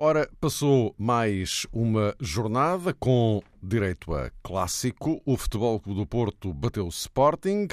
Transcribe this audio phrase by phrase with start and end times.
[0.00, 5.20] Ora, passou mais uma jornada com direito a clássico.
[5.26, 7.66] O Futebol Clube do Porto bateu o Sporting.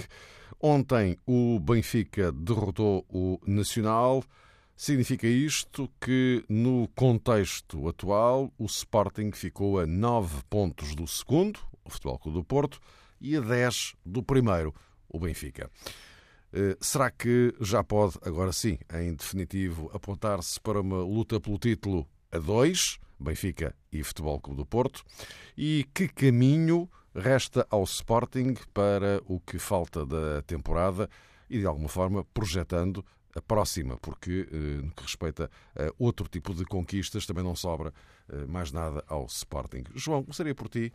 [0.59, 4.23] Ontem o Benfica derrotou o Nacional.
[4.75, 11.91] Significa isto que, no contexto atual, o Sporting ficou a 9 pontos do segundo, o
[11.91, 12.79] Futebol Clube do Porto,
[13.21, 14.73] e a 10 do primeiro,
[15.07, 15.69] o Benfica.
[16.51, 22.07] Eh, será que já pode, agora sim, em definitivo, apontar-se para uma luta pelo título
[22.35, 25.03] a dois, Benfica e Futebol Clube do Porto?
[25.57, 31.09] E que caminho resta ao Sporting para o que falta da temporada
[31.49, 36.53] e, de alguma forma, projetando a próxima, porque eh, no que respeita a outro tipo
[36.53, 37.93] de conquistas também não sobra
[38.29, 39.83] eh, mais nada ao Sporting.
[39.93, 40.91] João, começaria por ti.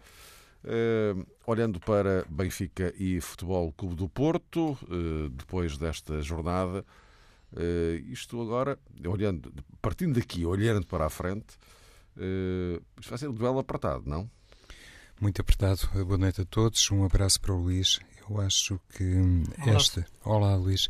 [0.62, 6.84] Uh, olhando para Benfica e Futebol Clube do Porto, uh, depois desta jornada,
[7.52, 11.56] uh, isto agora, olhando, partindo daqui, olhando para a frente,
[12.98, 14.28] isto vai ser um duelo apertado, não?
[15.20, 15.88] Muito apertado.
[16.04, 16.90] Boa noite a todos.
[16.90, 18.00] Um abraço para o Luís.
[18.28, 19.04] Eu acho que
[19.66, 20.06] esta.
[20.24, 20.88] Olá, Luís.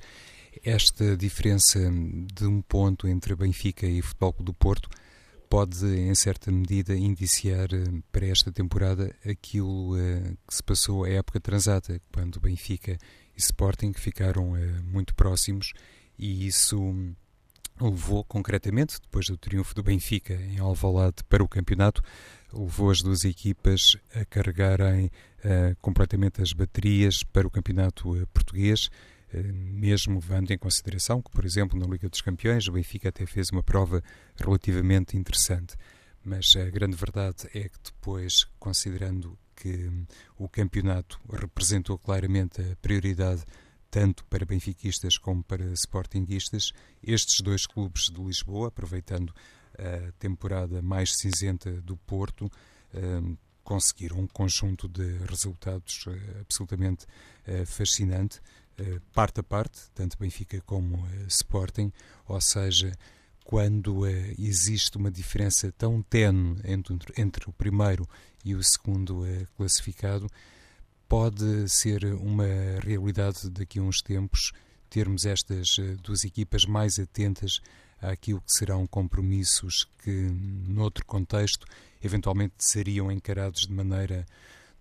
[0.64, 1.78] Esta diferença
[2.32, 4.88] de um ponto entre Benfica e Futebol Clube do Porto
[5.48, 11.08] pode, em certa medida, indiciar eh, para esta temporada aquilo uh, que se passou à
[11.08, 12.96] época transata, quando Benfica
[13.36, 15.72] e Sporting ficaram uh, muito próximos
[16.20, 16.78] e isso
[17.80, 22.02] levou concretamente, depois do triunfo do Benfica em Alvalade para o campeonato,
[22.52, 28.90] levou as duas equipas a carregarem uh, completamente as baterias para o campeonato português
[29.32, 33.24] eh, mesmo levando em consideração que, por exemplo, na Liga dos Campeões, o Benfica até
[33.26, 34.02] fez uma prova
[34.36, 35.76] relativamente interessante.
[36.24, 39.88] Mas a grande verdade é que depois, considerando que
[40.36, 43.44] o campeonato representou claramente a prioridade
[43.90, 49.34] tanto para benfiquistas como para sportinguistas, estes dois clubes de Lisboa, aproveitando
[49.78, 52.50] a temporada mais cinzenta do Porto,
[52.94, 57.06] eh, conseguiram um conjunto de resultados eh, absolutamente
[57.66, 58.40] fascinante
[58.78, 61.92] eh, parte a parte, tanto Benfica como Sporting,
[62.26, 62.92] ou seja,
[63.44, 64.06] quando
[64.38, 68.08] existe uma diferença tão tenue entre, entre, o primeiro
[68.44, 69.24] e o segundo
[69.56, 70.28] classificado,
[71.10, 72.46] pode ser uma
[72.80, 74.52] realidade daqui a uns tempos
[74.88, 77.60] termos estas duas equipas mais atentas
[78.00, 80.30] àquilo que serão compromissos que,
[80.68, 81.66] noutro contexto,
[82.00, 84.24] eventualmente seriam encarados de maneira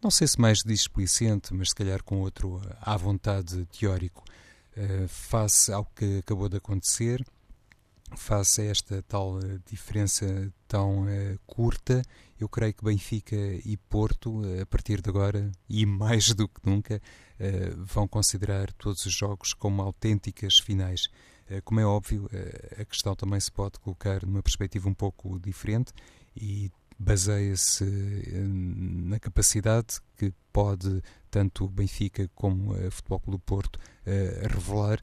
[0.02, 4.24] não sei se mais displicente, mas se calhar com outro à vontade teórico,
[4.78, 7.26] uh, face ao que acabou de acontecer,
[8.16, 12.02] face a esta tal eh, diferença tão uh, curta,
[12.40, 17.02] eu creio que Benfica e Porto, a partir de agora, e mais do que nunca,
[17.78, 21.08] vão considerar todos os jogos como autênticas finais.
[21.66, 22.30] Como é óbvio,
[22.80, 25.92] a questão também se pode colocar numa perspectiva um pouco diferente
[26.36, 33.80] e baseia-se eh, na capacidade que pode tanto o Benfica como o Futebol Clube Porto
[34.06, 35.00] eh, revelar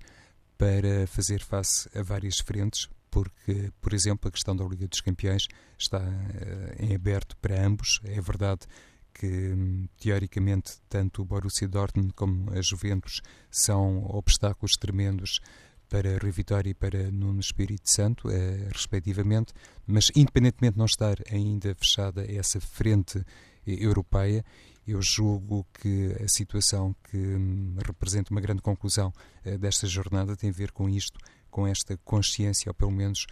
[0.59, 5.49] para fazer face a várias frentes, porque, por exemplo, a questão da Liga dos Campeões
[5.79, 7.99] está eh, em aberto para ambos.
[8.05, 8.67] É verdade
[9.15, 15.41] que, teoricamente, tanto o Borussia Dortmund como a Juventus são obstáculos tremendos
[15.89, 19.55] para Rui Vitória e para Nuno Espírito Santo, eh, respectivamente,
[19.87, 23.25] mas independentemente de não estar ainda fechada essa frente
[23.67, 24.45] europeia,
[24.87, 29.11] eu julgo que a situação que hum, representa uma grande conclusão
[29.43, 31.19] eh, desta jornada tem a ver com isto,
[31.57, 33.27] com esta consciência, ou pelo menos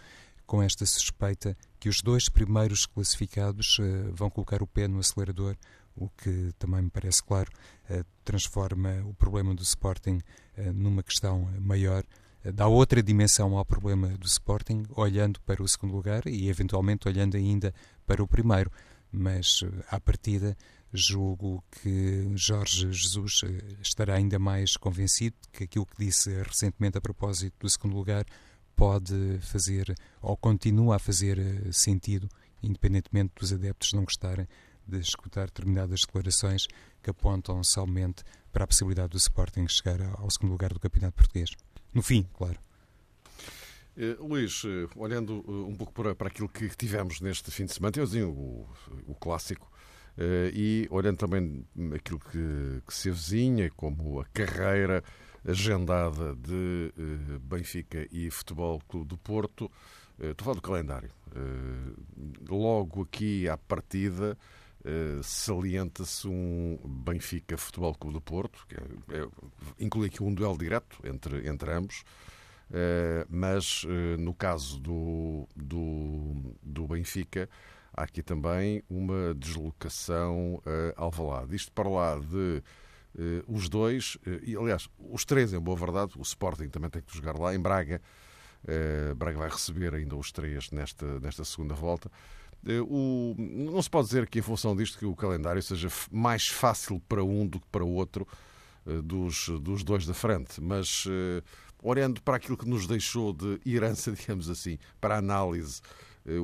[0.47, 5.55] com esta suspeita que os dois primeiros classificados eh, vão colocar o pé no acelerador,
[5.95, 7.51] o que também me parece claro
[8.23, 10.19] transforma o problema do Sporting
[10.73, 12.03] numa questão maior
[12.53, 17.37] dá outra dimensão ao problema do Sporting, olhando para o segundo lugar e eventualmente olhando
[17.37, 17.73] ainda
[18.05, 18.71] para o primeiro.
[19.11, 20.57] Mas à partida
[20.95, 27.01] julgo que Jorge Jesus eh, estará ainda mais convencido que aquilo que disse recentemente a
[27.01, 28.25] propósito do segundo lugar
[28.75, 32.29] pode fazer ou continua a fazer eh, sentido,
[32.61, 34.47] independentemente dos adeptos não gostarem
[34.87, 36.67] de escutar determinadas declarações
[37.01, 41.51] que apontam somente para a possibilidade do Sporting chegar ao segundo lugar do Campeonato Português.
[41.93, 42.59] No fim, claro.
[43.97, 47.73] Uh, Luís, uh, olhando uh, um pouco para, para aquilo que tivemos neste fim de
[47.73, 48.67] semana, temos o,
[49.07, 49.71] o clássico,
[50.53, 55.03] e olhando também aquilo que, que se avizinha, como a carreira
[55.47, 56.91] agendada de
[57.41, 59.71] Benfica e Futebol Clube do Porto,
[60.19, 61.11] estou a falar do calendário.
[62.49, 64.37] Logo aqui à partida,
[65.23, 69.27] salienta-se um Benfica Futebol Clube do Porto, que é, é,
[69.79, 72.03] inclui aqui um duelo direto entre, entre ambos,
[73.29, 73.85] mas
[74.19, 77.49] no caso do, do, do, Benfica
[77.95, 80.61] há aqui também uma deslocação
[80.95, 81.55] a Alvalade.
[81.55, 82.61] Isto para lá de
[83.47, 87.39] os dois, e aliás, os três em boa verdade, o Sporting também tem que jogar
[87.39, 88.01] lá, em Braga,
[89.15, 92.11] Braga vai receber ainda os três nesta, nesta segunda volta.
[92.89, 96.99] O, não se pode dizer que, em função disto, que o calendário seja mais fácil
[97.07, 98.27] para um do que para o outro
[99.03, 101.43] dos, dos dois da frente, mas uh,
[101.81, 105.83] olhando para aquilo que nos deixou de herança, digamos assim, para a análise uh,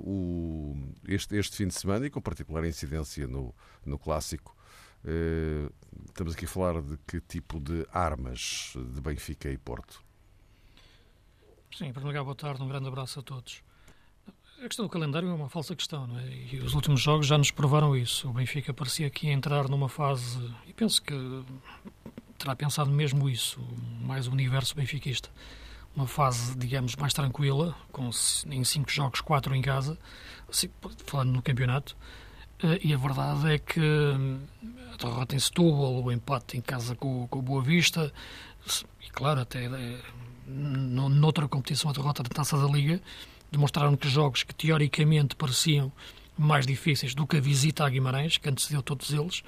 [0.03, 0.75] o,
[1.07, 3.53] este, este fim de semana e com particular incidência no,
[3.85, 4.55] no clássico,
[5.03, 5.73] uh,
[6.07, 10.03] estamos aqui a falar de que tipo de armas de Benfica e Porto?
[11.75, 13.63] Sim, em primeiro lugar, boa tarde, um grande abraço a todos.
[14.59, 16.27] A questão do calendário é uma falsa questão, não é?
[16.29, 18.29] E os últimos jogos já nos provaram isso.
[18.29, 20.37] O Benfica parecia ia entrar numa fase,
[20.67, 21.15] e penso que
[22.37, 23.59] terá pensado mesmo isso,
[24.01, 25.29] mais o universo benfiquista.
[25.95, 28.09] Uma fase, digamos, mais tranquila, com
[28.49, 29.97] em cinco jogos, quatro em casa,
[30.49, 30.69] assim,
[31.05, 31.97] falando no campeonato.
[32.63, 33.81] Eh, e a verdade é que
[34.93, 38.11] a derrota em Setúbal, o empate em casa com, com Boa Vista,
[39.01, 39.99] e claro, até eh,
[40.47, 43.01] noutra competição, a derrota da Taça da Liga,
[43.51, 45.91] demonstraram que jogos que teoricamente pareciam
[46.37, 49.43] mais difíceis do que a visita a Guimarães, que antecedeu todos eles,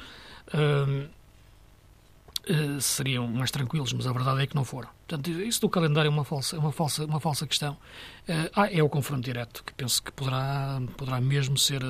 [2.49, 4.89] uh, seriam mais tranquilos, mas a verdade é que não foram.
[5.07, 7.73] Portanto, isso do calendário é uma falsa, uma falsa, uma falsa questão.
[7.73, 11.81] Uh, ah, é o confronto direto, que penso que poderá, poderá mesmo ser,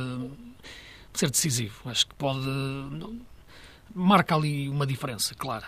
[1.13, 1.89] ser decisivo.
[1.89, 2.47] Acho que pode.
[3.93, 5.65] marca ali uma diferença, claro.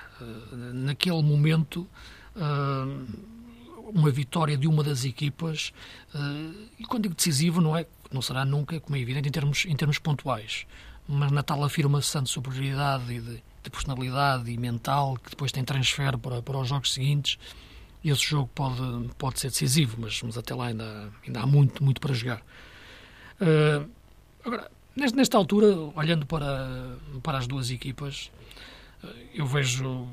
[0.74, 1.88] naquele momento
[3.94, 5.72] uma vitória de uma das equipas,
[6.78, 9.76] e quando digo decisivo, não, é, não será nunca, como é evidente, em termos, em
[9.76, 10.66] termos pontuais,
[11.08, 15.64] mas na tal afirmação de superioridade e de, de personalidade e mental, que depois tem
[15.64, 17.38] transfer para, para os jogos seguintes,
[18.04, 18.82] esse jogo pode,
[19.18, 22.42] pode ser decisivo, mas, mas até lá ainda, ainda há muito, muito para jogar.
[23.42, 23.90] Uh,
[24.46, 28.32] agora, nesta altura, olhando para, para as duas equipas,
[29.04, 30.08] eh, eu vejo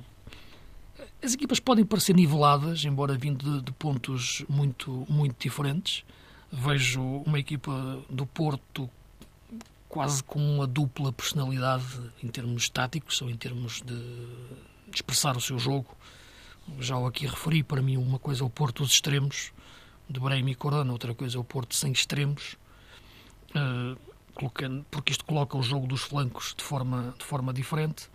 [1.22, 6.05] as equipas podem parecer niveladas, embora vindo de, de, pontos muito, muito diferentes.
[6.50, 8.90] Vejo uma equipa do Porto
[9.93, 11.85] quase com uma dupla personalidade
[12.23, 15.94] em termos táticos ou em termos de, de expressar o seu jogo.
[16.81, 19.53] Já o aqui referi, para mim uma coisa é o Porto dos extremos,
[20.09, 22.56] de Brahim e Corona, outra coisa é o Porto sem extremos,
[23.50, 23.99] uh,
[24.33, 28.09] colocando, porque isto coloca o jogo dos flancos de forma, de forma diferente.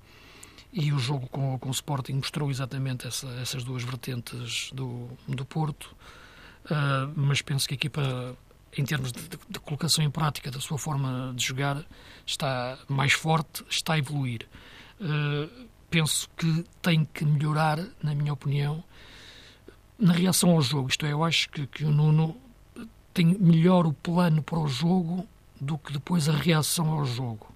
[0.73, 5.45] E o jogo com, com o Sporting mostrou exatamente essa, essas duas vertentes do, do
[5.45, 5.95] Porto,
[6.65, 8.35] uh, mas penso que a equipa,
[8.81, 11.83] em termos de, de, de, colocação em prática da sua forma de jogar,
[12.25, 14.47] está mais forte, está a evoluir.
[14.99, 18.83] Uh, penso que tem que melhorar, na minha opinião,
[19.97, 20.89] na reação ao jogo.
[20.89, 22.37] Isto é, eu acho que, que o Nuno
[23.13, 25.27] tem melhor o plano para o jogo
[25.59, 27.47] do que depois a reação ao jogo.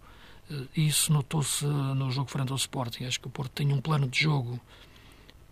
[0.50, 3.06] Eh, isso notou-se no jogo frente ao Sporting.
[3.06, 4.60] Acho que o Porto tem um plano de jogo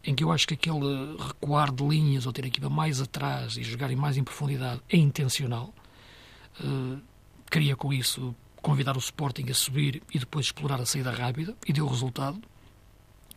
[0.03, 3.57] em que eu acho que aquele recuar de linhas ou ter a equipa mais atrás
[3.57, 5.73] e jogarem mais em profundidade é intencional.
[6.59, 6.99] Uh,
[7.49, 11.73] queria com isso convidar o Sporting a subir e depois explorar a saída rápida e
[11.73, 12.41] deu resultado.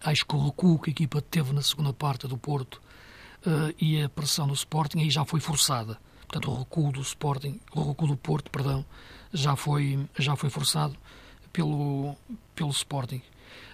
[0.00, 2.80] Acho que o recuo que a equipa teve na segunda parte do Porto
[3.46, 5.98] uh, e a pressão do Sporting aí já foi forçada.
[6.22, 8.84] Portanto, o recuo do Sporting, o recuo do Porto, perdão,
[9.32, 10.96] já foi, já foi forçado
[11.52, 12.16] pelo,
[12.54, 13.22] pelo Sporting.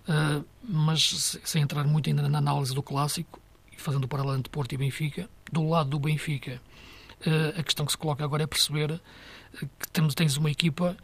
[0.09, 3.41] Uh, mas sem entrar muito ainda na análise do clássico,
[3.73, 6.61] e fazendo o paralelo entre Porto e Benfica, do lado do Benfica,
[7.27, 9.01] uh, a questão que se coloca agora é perceber
[9.79, 10.97] que temos, tens uma equipa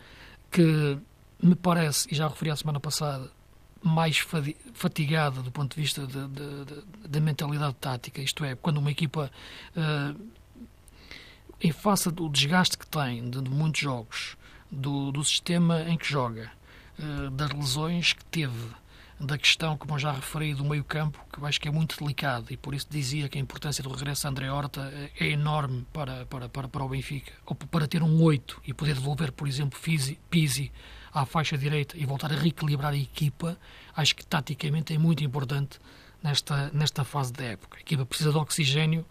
[0.50, 0.98] que
[1.42, 3.30] me parece, e já referi a semana passada,
[3.82, 4.16] mais
[4.72, 6.06] fatigada do ponto de vista
[7.06, 9.30] da mentalidade tática, isto é, quando uma equipa,
[9.76, 10.28] uh,
[11.60, 14.38] em face do desgaste que tem de, de muitos jogos,
[14.70, 16.50] do, do sistema em que joga,
[17.32, 18.68] das lesões que teve,
[19.18, 22.56] da questão, como já referi, do meio-campo, que eu acho que é muito delicado e
[22.56, 26.48] por isso dizia que a importância do regresso de André Horta é enorme para, para,
[26.48, 27.32] para, para o Benfica.
[27.46, 29.78] Ou para ter um 8 e poder devolver, por exemplo,
[30.30, 30.72] Pizzi
[31.12, 33.56] à faixa direita e voltar a reequilibrar a equipa,
[33.96, 35.78] acho que taticamente é muito importante
[36.20, 37.78] nesta, nesta fase da época.
[37.78, 39.06] A equipa precisa de oxigênio,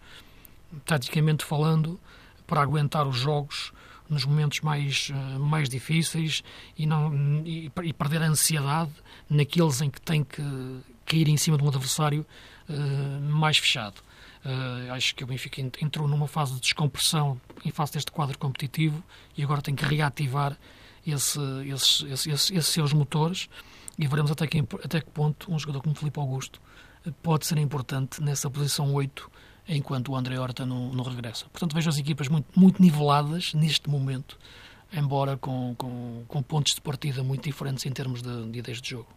[0.84, 1.98] taticamente falando,
[2.46, 3.72] para aguentar os jogos
[4.14, 6.42] nos momentos mais, uh, mais difíceis
[6.78, 8.92] e, não, e, e, perder a ansiedade
[9.28, 10.42] naqueles em que tem que
[11.04, 12.24] cair em cima de um adversário
[12.68, 13.96] uh, mais fechado.
[14.44, 19.02] Uh, acho que o Benfica entrou numa fase de descompressão em face deste quadro competitivo
[19.36, 20.56] e agora tem que reativar
[21.06, 23.48] esse, esses, esses, esses, seus motores
[23.98, 26.60] e veremos até que, até que ponto um jogador como Felipe Augusto
[27.22, 29.30] pode ser importante nessa posição 8
[29.68, 31.46] enquanto o André Horta não, não regressa.
[31.46, 34.38] Portanto, vejo as equipas muito, muito niveladas neste momento,
[34.92, 38.90] embora com, com, com pontos de partida muito diferentes em termos de, de ideias de
[38.90, 39.08] jogo.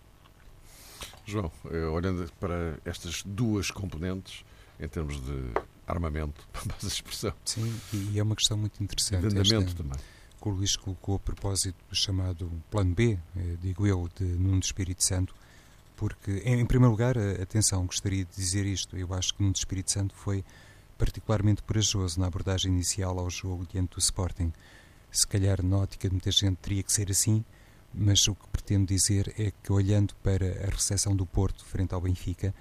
[1.26, 4.46] João, eh, olhando para estas duas componentes,
[4.80, 5.52] em termos de
[5.86, 7.34] armamento, para a expressão.
[7.44, 9.22] Sim, e é uma questão muito interessante.
[9.22, 10.00] De andamento esta, também.
[10.42, 14.60] Que o Luís colocou a propósito do chamado Plano B, eh, digo eu, de Nuno
[14.60, 15.36] Espírito Santo,
[15.98, 20.14] porque, em primeiro lugar, atenção, gostaria de dizer isto, eu acho que Nuno Espírito Santo
[20.14, 20.46] foi
[20.96, 24.54] particularmente corajoso na abordagem inicial ao jogo diante do Sporting.
[25.12, 27.44] Se calhar, na ótica de muita gente, teria que ser assim,
[27.92, 32.02] mas o que pretendo dizer é que, olhando para a recepção do Porto frente ao
[32.02, 32.54] Benfica,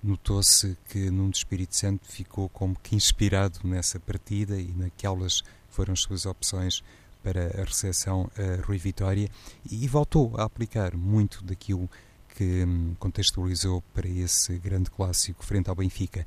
[0.00, 6.00] notou-se que Nuno Espírito Santo ficou como que inspirado nessa partida e naquelas foram as
[6.00, 6.80] suas opções
[7.24, 9.28] para a recepção a Rui Vitória
[9.68, 11.90] e voltou a aplicar muito daquilo
[12.34, 16.26] que hum, contextualizou para esse grande clássico frente ao Benfica,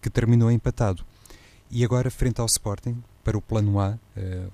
[0.00, 1.04] que terminou empatado.
[1.70, 3.98] E agora, frente ao Sporting, para o plano A, uh,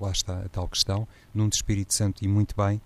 [0.00, 2.80] lá está a tal questão, num de Espírito Santo e muito bem,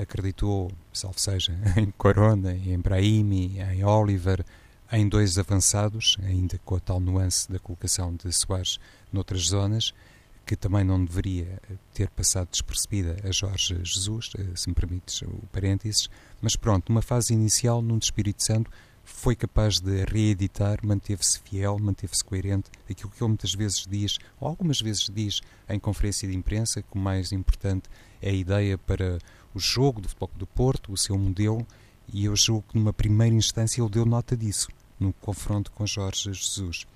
[0.00, 4.44] acreditou, salvo seja, em Corona, em Brahimi, em Oliver,
[4.90, 8.78] em dois avançados, ainda com a tal nuance da colocação de Soares
[9.12, 9.94] noutras zonas,
[10.44, 11.60] que também não deveria
[11.94, 16.08] ter passado despercebida a Jorge Jesus, eh, se me permites o parênteses,
[16.40, 18.70] mas pronto, numa fase inicial, num Espírito Santo,
[19.04, 24.48] foi capaz de reeditar, manteve-se fiel, manteve-se coerente, aquilo que ele muitas vezes diz, ou
[24.48, 27.88] algumas vezes diz em conferência de imprensa, que o mais importante
[28.20, 29.18] é a ideia para
[29.54, 31.66] o jogo do Futebol do Porto, o seu modelo,
[32.12, 34.68] e eu julgo que numa primeira instância ele deu nota disso,
[34.98, 36.86] no confronto com Jorge Jesus.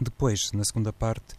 [0.00, 1.34] Depois, na segunda parte,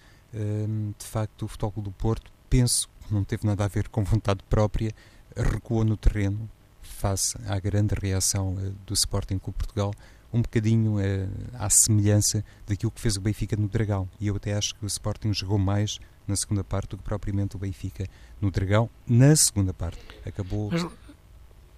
[0.98, 4.42] de facto, o Futebol do Porto, penso que não teve nada a ver com vontade
[4.50, 4.92] própria,
[5.36, 6.50] recuou no terreno
[6.82, 9.94] face à grande reação eh, do Sporting Clube Portugal,
[10.32, 14.08] um bocadinho eh, à semelhança daquilo que fez o Benfica no Dragão.
[14.20, 17.56] E eu até acho que o Sporting jogou mais na segunda parte do que propriamente
[17.56, 18.08] o Benfica
[18.42, 18.90] no Dragão.
[19.08, 20.70] Na segunda parte, acabou.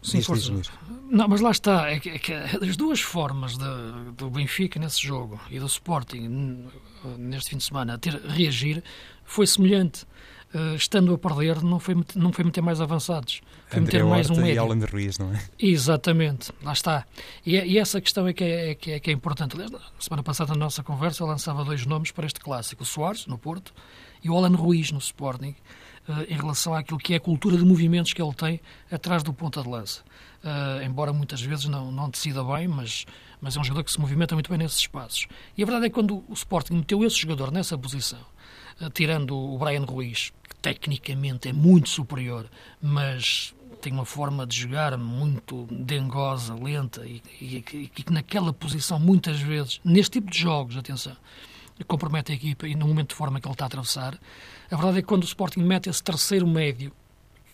[0.02, 0.52] Sim, força.
[1.10, 1.90] Não, mas lá está.
[1.90, 6.68] É que, é que as duas formas de, do Benfica nesse jogo e do Sporting
[7.18, 8.84] neste fim de semana a ter reagir
[9.24, 10.06] foi semelhante.
[10.54, 13.42] Uh, estando a perder, não foi, não foi meter mais avançados.
[13.68, 14.56] Foi André meter mais Horta um médio.
[14.56, 15.44] E Alan Ruiz, não é?
[15.60, 17.06] Exatamente, lá está.
[17.46, 19.58] E, e essa questão é que é, é, que é, que é importante.
[19.58, 19.68] Na
[20.00, 23.38] semana passada, na nossa conversa, eu lançava dois nomes para este clássico: o Soares, no
[23.38, 23.74] Porto,
[24.24, 25.54] e o Alan Ruiz, no Sporting,
[26.28, 28.62] em relação àquilo que é a cultura de movimentos que ele tem
[28.92, 30.02] atrás do ponta de lança.
[30.44, 33.06] Uh, embora muitas vezes não, não decida bem, mas,
[33.42, 35.28] mas é um jogador que se movimenta muito bem nesses espaços.
[35.58, 38.20] E a verdade é que quando o Sporting meteu esse jogador nessa posição,
[38.80, 42.46] uh, tirando o Brian Ruiz, que tecnicamente é muito superior,
[42.82, 47.20] mas tem uma forma de jogar muito dengosa, lenta e,
[47.94, 51.16] que naquela posição muitas vezes, neste tipo de jogos, atenção,
[51.86, 54.18] compromete a equipa e no momento de forma que ele está a atravessar.
[54.70, 56.92] A verdade é que quando o Sporting mete esse terceiro médio,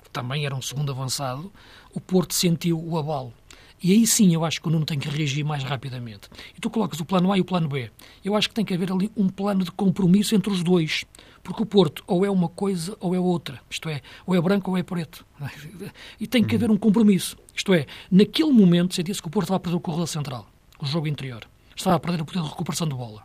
[0.03, 1.51] que também era um segundo avançado,
[1.93, 3.34] o Porto sentiu o abalo.
[3.82, 6.29] E aí sim eu acho que o Nuno tem que reagir mais rapidamente.
[6.58, 7.91] E tu colocas o plano A e o plano B.
[8.24, 11.03] Eu acho que tem que haver ali um plano de compromisso entre os dois.
[11.43, 13.60] Porque o Porto ou é uma coisa ou é outra.
[13.70, 15.25] Isto é, ou é branco ou é preto.
[16.20, 17.38] E tem que haver um compromisso.
[17.53, 20.48] Isto é, naquele momento sentia-se que o Porto estava a perder o corredor central,
[20.79, 21.46] o jogo interior.
[21.75, 23.24] Estava a perder o poder de recuperação de bola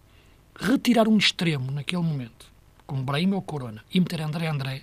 [0.59, 2.51] retirar um extremo naquele momento,
[2.89, 4.83] como Brahim ou Corona, e meter André André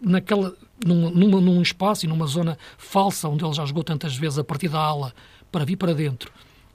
[0.00, 4.44] naquela, num, num, espaço e numa zona falsa onde ele já jogou tantas vezes a
[4.44, 5.14] partir da ala
[5.52, 6.32] para vir para dentro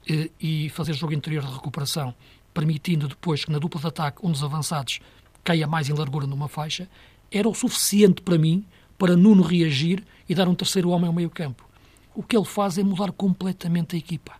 [0.08, 2.14] e, e fazer jogo interior de recuperação,
[2.54, 5.00] permitindo depois que na dupla de ataque um dos avançados
[5.42, 6.88] caia mais em largura numa faixa,
[7.28, 8.64] era o suficiente para mim
[8.96, 11.68] para Nuno reagir e dar um terceiro homem ao meio campo.
[12.14, 14.32] O que ele faz é mudar completamente a equipa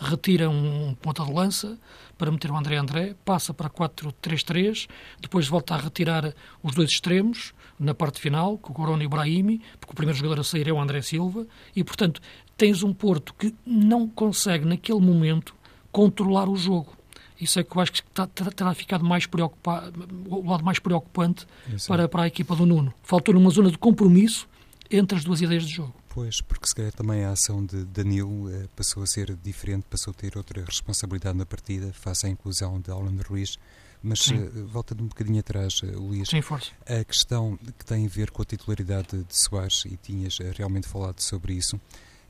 [0.00, 1.78] retira um ponta de lança
[2.18, 4.88] para meter o André André, passa para 4-3-3,
[5.20, 9.08] depois volta a retirar os dois extremos na parte final, com o Corona e o
[9.08, 12.20] Brahimi, porque o primeiro jogador a sair é o André Silva, e portanto
[12.56, 15.54] tens um Porto que não consegue naquele momento
[15.92, 16.98] controlar o jogo.
[17.40, 21.46] Isso é que eu acho que está, terá ficado mais preocupado, o lado mais preocupante
[21.86, 22.92] para, para a equipa do Nuno.
[23.04, 24.48] Faltou numa zona de compromisso
[24.90, 25.94] entre as duas ideias de jogo.
[26.18, 30.10] Pois, porque se calhar também a ação de Danilo eh, passou a ser diferente, passou
[30.10, 33.56] a ter outra responsabilidade na partida, face à inclusão de Alan Ruiz.
[34.02, 36.72] Mas uh, voltando um bocadinho atrás, uh, Luís, Sim, força.
[36.84, 41.20] a questão que tem a ver com a titularidade de Soares, e tinhas realmente falado
[41.20, 41.80] sobre isso,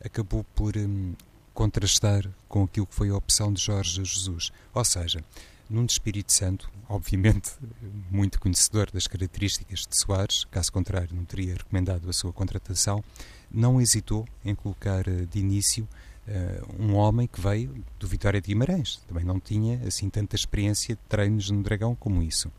[0.05, 1.15] acabou por um,
[1.55, 4.53] contrastar com aquilo que foi a opção de Jorge Jesus.
[4.75, 5.25] Ou seja,
[5.69, 7.53] Nuno Espírito Santo, obviamente
[8.11, 13.05] muito conhecedor das características de Soares, caso contrário não teria recomendado a sua contratação,
[13.51, 15.89] não hesitou em colocar eh, de início
[16.27, 19.01] uh, um homem que veio do Vitória de Guimarães.
[19.09, 22.51] Também não tinha assim tanta experiência de treinos no Dragão como isso.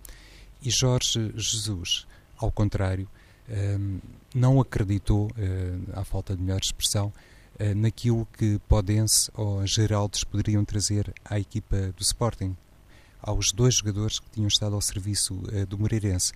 [0.62, 3.08] E Jorge Jesus, ao contrário,
[3.48, 4.02] uh,
[4.34, 7.12] não acreditou, uh, à falta de melhor expressão,
[7.76, 12.56] naquilo que Podense ou Geraldes poderiam trazer à equipa do Sporting,
[13.22, 15.36] aos dois jogadores que tinham estado ao serviço
[15.68, 16.34] do Moreirense.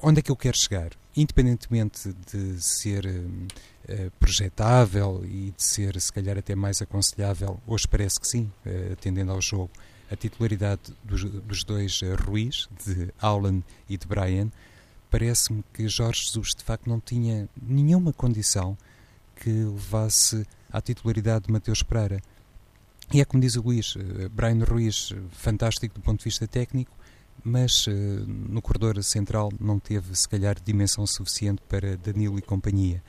[0.00, 0.92] Onde é que eu quero chegar?
[1.16, 8.20] Independentemente de ser uh, projetável e de ser, se calhar, até mais aconselhável, hoje parece
[8.20, 9.70] que sim, uh, atendendo ao jogo,
[10.08, 14.52] a titularidade dos, dos dois uh, Ruiz, de Alan e de Brian,
[15.10, 18.78] parece-me que Jorge Jesus, de facto, não tinha nenhuma condição
[19.34, 22.22] que levasse à titularidade de Mateus Pereira.
[23.12, 23.94] E é como diz o Luís,
[24.32, 26.94] Brian Ruiz, fantástico do ponto de vista técnico,
[27.42, 33.02] mas uh, no corredor central não teve, se calhar, dimensão suficiente para Danilo e companhia.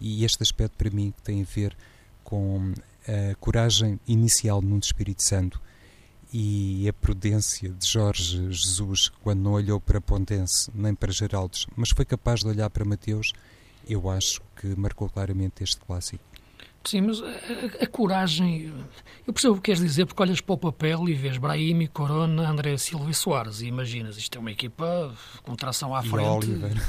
[0.00, 1.76] E este aspecto, para mim, tem a ver
[2.22, 2.74] com
[3.08, 5.60] a coragem inicial Nuno Espírito Santo
[6.32, 11.90] e a prudência de Jorge Jesus, quando não olhou para Pontense nem para Geraldes, mas
[11.90, 13.32] foi capaz de olhar para Mateus,
[13.88, 16.24] eu acho que marcou claramente este clássico.
[16.86, 17.26] Sim, mas a,
[17.82, 18.72] a, coragem.
[19.26, 22.48] Eu percebo o que queres dizer, porque olhas para o papel e vês Brahimi, Corona,
[22.48, 25.12] André Silva e Soares, e imaginas, isto é uma equipa
[25.42, 26.46] com tração à frente.
[26.46, 26.82] E Oliver.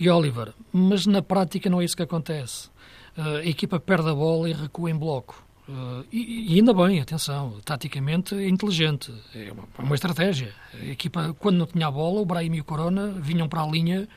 [0.00, 0.54] E Oliver.
[0.72, 2.68] Mas na prática não é isso que acontece.
[3.16, 5.44] A equipa perde a bola e recua em bloco.
[5.68, 10.52] Uh, e, e, ainda bem, atenção, taticamente é inteligente, é uma, é uma, estratégia.
[10.74, 13.66] A equipa, quando não tinha a bola, o Brahim e o Corona vinham para a
[13.66, 14.08] linha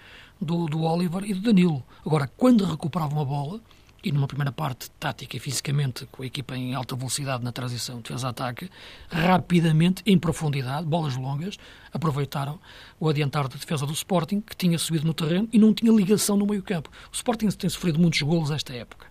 [0.41, 1.83] do, do Oliver e do Danilo.
[2.03, 3.61] Agora, quando recuperavam a bola,
[4.03, 8.01] e numa primeira parte tática e fisicamente, com a equipa em alta velocidade na transição
[8.01, 8.69] defesa-ataque,
[9.09, 11.57] rapidamente, em profundidade, bolas longas,
[11.91, 12.59] aproveitaram
[12.99, 16.35] o adiantar da defesa do Sporting, que tinha subido no terreno e não tinha ligação
[16.35, 16.89] no meio-campo.
[17.11, 19.07] O Sporting tem sofrido muitos golos esta época.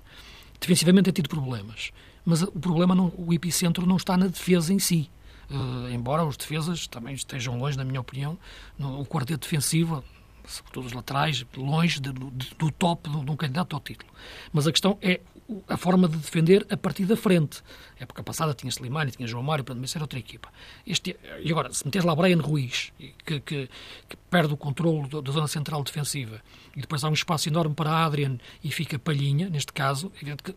[0.60, 1.90] Defensivamente tem tido problemas,
[2.24, 5.10] mas o problema, não, o epicentro não está na defesa em si.
[5.50, 8.38] Uh, embora os defesas também estejam longe, na minha opinião,
[8.78, 10.04] no, o quarteto defensivo,
[10.46, 14.10] sobretudo os laterais, longe de, do, do top de um candidato ao título.
[14.52, 15.20] Mas a questão é
[15.68, 17.62] a forma de defender a partir da frente.
[17.98, 20.48] A época passada tinha Slimani, tinha João Mário, para isso era outra equipa.
[20.86, 22.92] Este, e agora, se meteres lá Brian Ruiz,
[23.24, 23.68] que, que,
[24.08, 26.40] que perde o controle da, zona central defensiva,
[26.76, 30.10] e depois há um espaço enorme para Adrian e fica Palhinha, neste caso,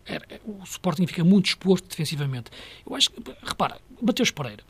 [0.06, 2.50] é, o Sporting fica muito exposto defensivamente.
[2.88, 4.64] Eu acho que, repara, Mateus Pereira,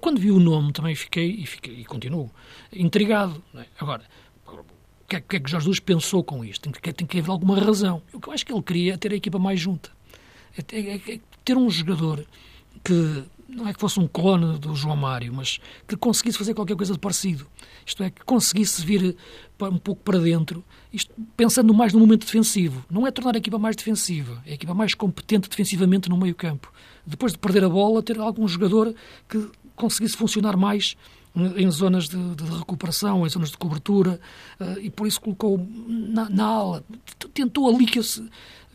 [0.00, 2.30] quando vi o nome também fiquei, e, fiquei, e continuo,
[2.72, 3.42] intrigado.
[3.54, 3.64] É?
[3.78, 4.04] Agora,
[4.46, 6.62] o que, é, que é que Jorge Jesus pensou com isto?
[6.62, 8.02] Tem que, tem que haver alguma razão.
[8.12, 9.90] O que eu acho que ele queria é ter a equipa mais junta.
[10.56, 12.24] É, é, é, ter um jogador
[12.82, 16.76] que não é que fosse um clone do João Mário, mas que conseguisse fazer qualquer
[16.76, 17.46] coisa de parecido.
[17.84, 19.16] Isto é, que conseguisse vir
[19.60, 22.84] um pouco para dentro, isto, pensando mais no momento defensivo.
[22.90, 26.34] Não é tornar a equipa mais defensiva, é a equipa mais competente defensivamente no meio
[26.34, 26.72] campo.
[27.06, 28.94] Depois de perder a bola, ter algum jogador
[29.28, 30.96] que conseguisse funcionar mais
[31.56, 34.20] em zonas de, de, recuperação, em zonas de cobertura,
[34.60, 36.84] uh, e por isso colocou na, na ala,
[37.32, 38.24] tentou ali que, esse,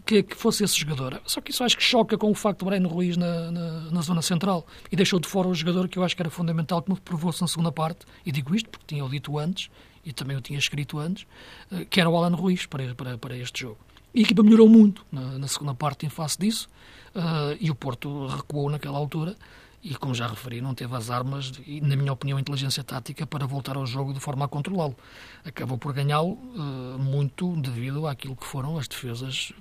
[0.05, 1.21] que, que, fosse esse jogador.
[1.25, 4.01] Só que isso acho que choca com o facto de Breno Ruiz na, na, na,
[4.01, 6.99] zona central e deixou de fora o jogador que eu acho que era fundamental, como
[6.99, 9.69] provou-se na segunda parte, e digo isto porque tinha o dito antes,
[10.03, 11.25] e também o tinha escrito antes,
[11.71, 13.77] uh, que era o Alan Ruiz para, para, para este jogo.
[14.13, 16.67] E a equipa melhorou muito na, na segunda parte em face disso,
[17.15, 19.37] uh, e o Porto recuou naquela altura,
[19.81, 23.25] e, como já referi, não teve as armas e, na minha opinião, a inteligência tática
[23.25, 24.95] para voltar ao jogo de forma a controlá-lo.
[25.43, 29.53] Acabou por ganhá-lo uh, muito devido àquilo que foram as defesas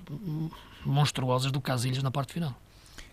[0.85, 2.55] monstruosas do Casilhas na parte final.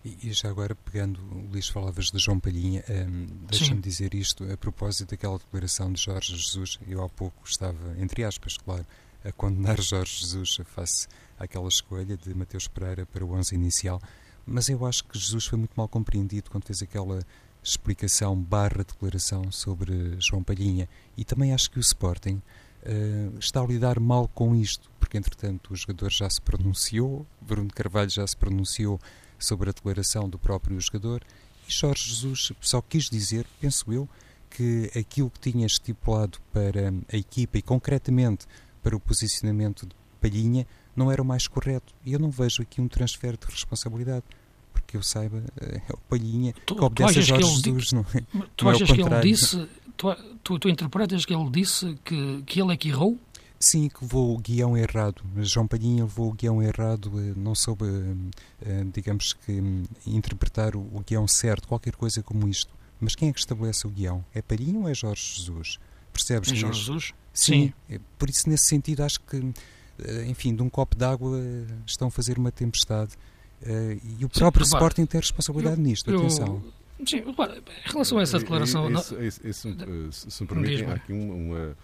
[0.04, 4.56] E, e já agora, pegando, Luís, falavas de João Palhinha, um, deixa-me dizer isto a
[4.56, 6.78] propósito daquela declaração de Jorge Jesus.
[6.86, 8.86] Eu há pouco estava, entre aspas, claro,
[9.24, 14.00] a condenar Jorge Jesus face àquela escolha de Mateus Pereira para o 11 inicial
[14.46, 17.20] mas eu acho que Jesus foi muito mal compreendido quando fez aquela
[17.62, 20.88] explicação barra declaração sobre João Palhinha.
[21.16, 22.40] E também acho que o Sporting
[22.84, 27.70] uh, está a lidar mal com isto, porque entretanto o jogador já se pronunciou, Bruno
[27.74, 29.00] Carvalho já se pronunciou
[29.38, 31.22] sobre a declaração do próprio jogador,
[31.68, 34.08] e Jorge Jesus só quis dizer, penso eu,
[34.48, 38.46] que aquilo que tinha estipulado para a equipa e concretamente
[38.82, 41.94] para o posicionamento de Palhinha não era o mais correto.
[42.04, 44.24] E eu não vejo aqui um transfer de responsabilidade.
[44.72, 48.20] Porque eu saiba, é o Palhinha tu, que obedece a Jorge Jesus, não é?
[48.56, 52.42] Tu não achas é que ele disse, tu, tu, tu, interpretas que ele disse que,
[52.42, 53.18] que ele é que errou?
[53.58, 55.22] Sim, que levou o guião errado.
[55.38, 57.86] João Palhinha levou o guião errado, eh, não soube,
[58.62, 62.72] eh, digamos que, hum, interpretar o guião certo, qualquer coisa como isto.
[63.00, 64.24] Mas quem é que estabelece o guião?
[64.34, 65.78] É Palhinha ou é Jorge Jesus?
[66.12, 66.52] Percebes?
[66.52, 67.14] É Jorge Jesus?
[67.32, 67.52] Sim.
[67.66, 67.72] Sim.
[67.88, 69.52] É, por isso, nesse sentido, acho que, eh,
[70.26, 71.38] enfim, de um copo d'água
[71.86, 73.12] estão a fazer uma tempestade.
[74.18, 76.62] E o próprio Sim, Sporting tem responsabilidade eu, nisto, atenção.
[76.98, 78.90] Eu, sim, em relação a essa declaração...
[78.90, 81.76] Isso, isso, isso, se me permitem, há aqui uma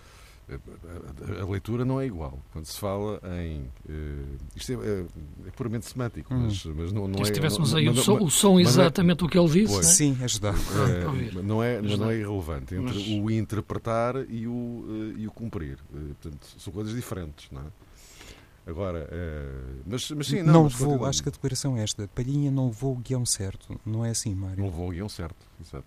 [1.41, 2.39] a, leitura não é igual.
[2.53, 3.61] Quando se fala em.
[3.89, 5.05] Uh, isto é, é,
[5.47, 6.47] é, puramente semântico, hum.
[6.47, 7.25] mas, mas não, não é.
[7.25, 9.73] Se tivéssemos aí não, o, som, o som exatamente o que ele disse.
[9.73, 10.55] Pois, Sim, ajudar.
[10.55, 13.07] É, não, é, não é irrelevante entre mas...
[13.07, 15.79] o interpretar e o, uh, e o cumprir.
[15.93, 17.65] Uh, portanto, são coisas diferentes, não é?
[18.67, 19.09] Agora,
[19.85, 20.53] mas, mas sim, não.
[20.53, 22.07] Não vou, acho que a declaração é esta.
[22.09, 23.81] Palhinha não vou o guião certo.
[23.85, 24.63] Não é assim, Mário?
[24.63, 25.87] Não vou o guião certo, exato.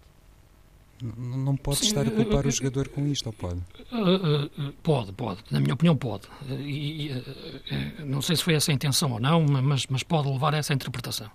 [1.02, 3.60] Não pode Sim, estar a culpar uh, o jogador com isto, ou pode?
[3.92, 5.42] Uh, pode, pode.
[5.52, 6.24] Na minha opinião, pode.
[6.50, 7.12] E,
[8.00, 10.74] não sei se foi essa a intenção ou não, mas, mas pode levar a essa
[10.74, 11.30] interpretação.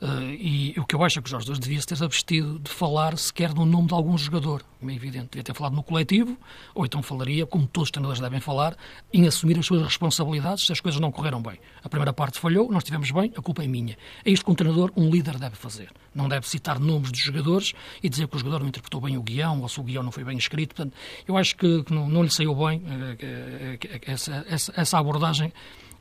[0.00, 2.70] Uh, e o que eu acho é que o Jorge Jesus devia ter abstido de
[2.70, 5.28] falar sequer no nome de algum jogador, como é evidente.
[5.30, 6.36] Devia ter falado no coletivo,
[6.74, 8.76] ou então falaria, como todos os treinadores devem falar,
[9.12, 11.58] em assumir as suas responsabilidades se as coisas não correram bem.
[11.82, 13.96] A primeira parte falhou, nós estivemos bem, a culpa é minha.
[14.24, 15.90] É isto que um treinador, um líder, deve fazer.
[16.14, 19.22] Não deve citar nomes dos jogadores e dizer que o jogador não interpretou bem o
[19.22, 20.74] guião, ou se o guião não foi bem escrito.
[20.74, 20.94] Portanto,
[21.26, 25.52] eu acho que não, não lhe saiu bem uh, essa, essa, essa abordagem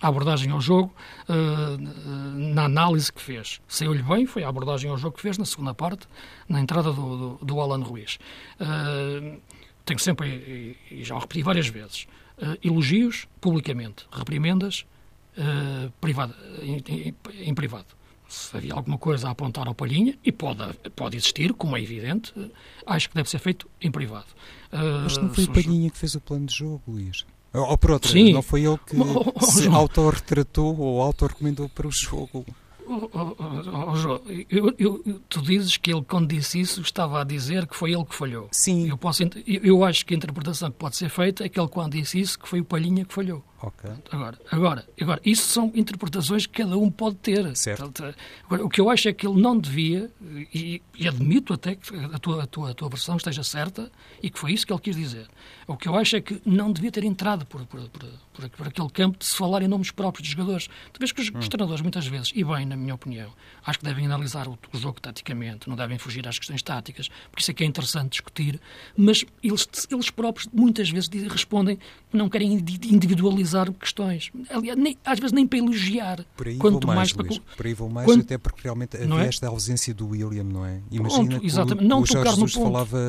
[0.05, 0.93] a abordagem ao jogo
[1.27, 1.77] uh,
[2.37, 3.59] na análise que fez.
[3.67, 6.07] Saiu-lhe bem, foi a abordagem ao jogo que fez na segunda parte,
[6.47, 8.19] na entrada do, do, do Alan Ruiz.
[8.59, 9.41] Uh,
[9.83, 14.85] tenho sempre, e, já o repeti várias vezes, uh, elogios publicamente, reprimendas
[15.99, 17.87] privado, em, em, em, privado.
[18.25, 20.61] Se havia alguma coisa a apontar ao Palhinha, e pode,
[20.95, 22.33] pode existir, como é evidente,
[22.85, 24.27] acho que deve ser feito em privado.
[24.71, 27.25] Mas não foi o Palhinha que fez o plano de jogo, Luís?
[27.55, 28.33] Ou por outra, Sim.
[28.33, 28.95] não foi ele que
[29.45, 32.45] se autorretratou ou autorrecomendou para o jogo.
[32.87, 37.65] Oh, oh, João, eu, eu, tu dizes que ele, quando disse isso, estava a dizer
[37.67, 38.47] que foi ele que falhou.
[38.51, 38.87] Sim.
[38.87, 41.93] Eu, posso, eu acho que a interpretação que pode ser feita é que ele, quando
[41.93, 43.43] disse isso, que foi o Palhinha que falhou.
[43.61, 43.89] Ok.
[44.11, 47.55] Agora, agora, agora, isso são interpretações que cada um pode ter.
[47.55, 48.03] Certo.
[48.45, 50.11] Agora, o que eu acho é que ele não devia,
[50.53, 54.29] e, e admito até que a tua, a, tua, a tua versão esteja certa, e
[54.29, 55.27] que foi isso que ele quis dizer.
[55.67, 58.67] O que eu acho é que não devia ter entrado por, por, por, por, por
[58.67, 60.67] aquele campo de se falar em nomes próprios de jogadores.
[60.93, 61.39] Tu vês que os, hum.
[61.39, 63.31] os treinadores, muitas vezes, e bem, na minha opinião,
[63.65, 67.41] acho que devem analisar o, o, jogo taticamente, não devem fugir às questões táticas, porque
[67.41, 68.59] isso é que é interessante discutir,
[68.95, 74.31] mas eles, eles próprios, muitas vezes, respondem que não querem individualizar questões.
[74.49, 76.25] Aliás, nem, às vezes nem para elogiar.
[76.35, 77.55] Por aí quanto mais, mais Luís, para...
[77.55, 78.21] Por aí vou mais, Quanto...
[78.21, 79.27] até porque realmente havia é?
[79.27, 80.81] esta ausência do William, não é?
[80.91, 81.79] Imagina Pronto, exatamente.
[81.79, 82.99] que o, não o Jorge Jesus falava...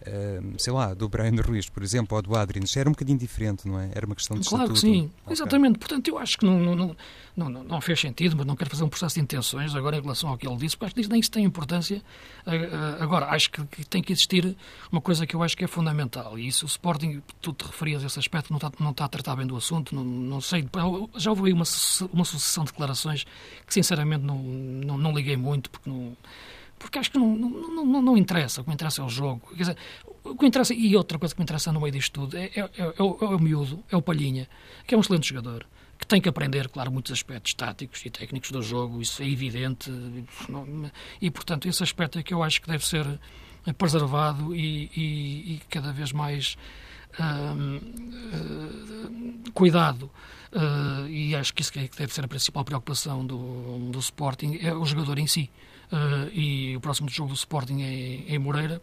[0.00, 3.68] Uh, sei lá, do Brian Ruiz, por exemplo, ou do Adrien, era um bocadinho diferente,
[3.68, 3.90] não é?
[3.94, 4.86] Era uma questão de Claro estatuto.
[4.86, 5.32] que sim, okay.
[5.34, 5.78] exatamente.
[5.78, 6.96] Portanto, eu acho que não, não,
[7.36, 10.00] não, não, não fez sentido, mas não quero fazer um processo de intenções agora em
[10.00, 12.02] relação ao que ele disse, porque acho que nem isso tem importância.
[12.46, 14.56] Uh, agora, acho que, que, tem que existir
[14.90, 18.02] uma coisa que eu acho que é fundamental, e isso o Sporting, tu te referias
[18.02, 20.66] a esse aspecto, não está, não está a tratar bem do assunto, não, não sei,
[21.16, 21.64] já houve aí uma,
[22.12, 23.24] uma sucessão de declarações
[23.66, 26.16] que sinceramente não, não, não liguei muito, porque não
[26.80, 28.62] porque acho que não, não, não, não, interessa.
[28.62, 29.46] O que interessa é o jogo.
[29.50, 29.76] Quer dizer,
[30.24, 32.60] o que interessa, e outra coisa que me interessa no meio disto tudo, é, é,
[32.60, 34.48] é, é, o, é o miúdo, é o Palhinha,
[34.86, 35.66] que é um excelente jogador,
[35.98, 39.92] que tem que aprender, claro, muitos aspectos táticos e técnicos do jogo, isso é evidente,
[41.20, 43.06] e, portanto, esse aspecto é que eu acho que deve ser
[43.76, 46.56] preservado e, e, e cada vez mais
[47.20, 47.78] hum,
[48.32, 50.10] hum, cuidado.
[50.50, 54.58] Uh, e acho que isso é que deve ser a principal preocupação do, do Sporting,
[54.62, 55.48] é o jogador em si.
[55.92, 58.80] Uh, e o próximo jogo do Sporting é em Moreira,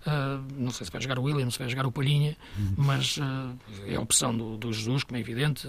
[0.00, 2.74] Uh, não sei se vai jogar o William, se vai jogar o Palhinha, uhum.
[2.78, 3.54] mas uh,
[3.86, 5.68] é a opção do, do, Jesus, como é evidente.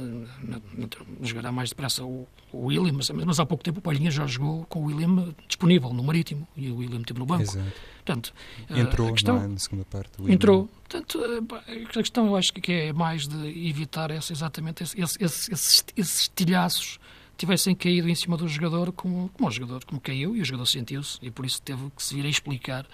[1.22, 4.64] jogará mais depressa o, o William, mas, mas, há pouco tempo o Palhinha já jogou
[4.68, 7.44] com o William disponível no Marítimo e o William teve no banco.
[7.44, 7.74] Exato.
[8.06, 8.34] Portanto,
[8.70, 10.12] uh, entrou a questão, é, na segunda parte.
[10.26, 10.70] Entrou.
[10.90, 11.20] Portanto,
[11.68, 16.32] a questão eu acho que é mais de evitar essa, exatamente esse, esse, esses, esses
[16.34, 17.00] tilhaços
[17.42, 20.66] tivessem caído em cima do jogador como, como o jogador como caiu e o jogador
[20.68, 22.88] sentiu-se e por isso teve que se vir a explicar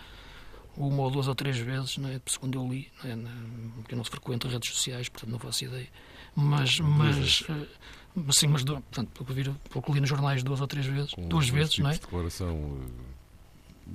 [0.75, 2.21] uma ou duas ou três vezes, não é?
[2.25, 3.33] segundo eu li, não é?
[3.75, 5.87] porque eu não frequento redes sociais, portanto não faço ideia,
[6.35, 10.61] mas, mas, uh, sim, mas portanto, pelo que, vi, pelo que li nos jornais duas
[10.61, 11.93] ou três vezes, Com duas vezes, não é?
[11.93, 12.79] De declaração,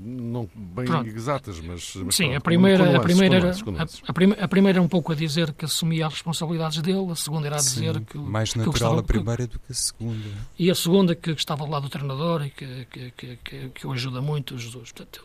[0.05, 1.09] não bem Pronto.
[1.09, 4.79] exatas, mas, mas sim, pronto, a primeira, a primeira era, a, a, primeira, a primeira
[4.79, 7.97] era um pouco a dizer que assumia as responsabilidades dele, a segunda era a dizer
[7.97, 10.29] sim, que mais natural gostava, a primeira do que a segunda.
[10.59, 13.69] E a segunda que, que estava do lado do treinador e que que, que, que,
[13.71, 14.93] que o ajuda muito, Jesus.
[14.93, 15.25] Portanto,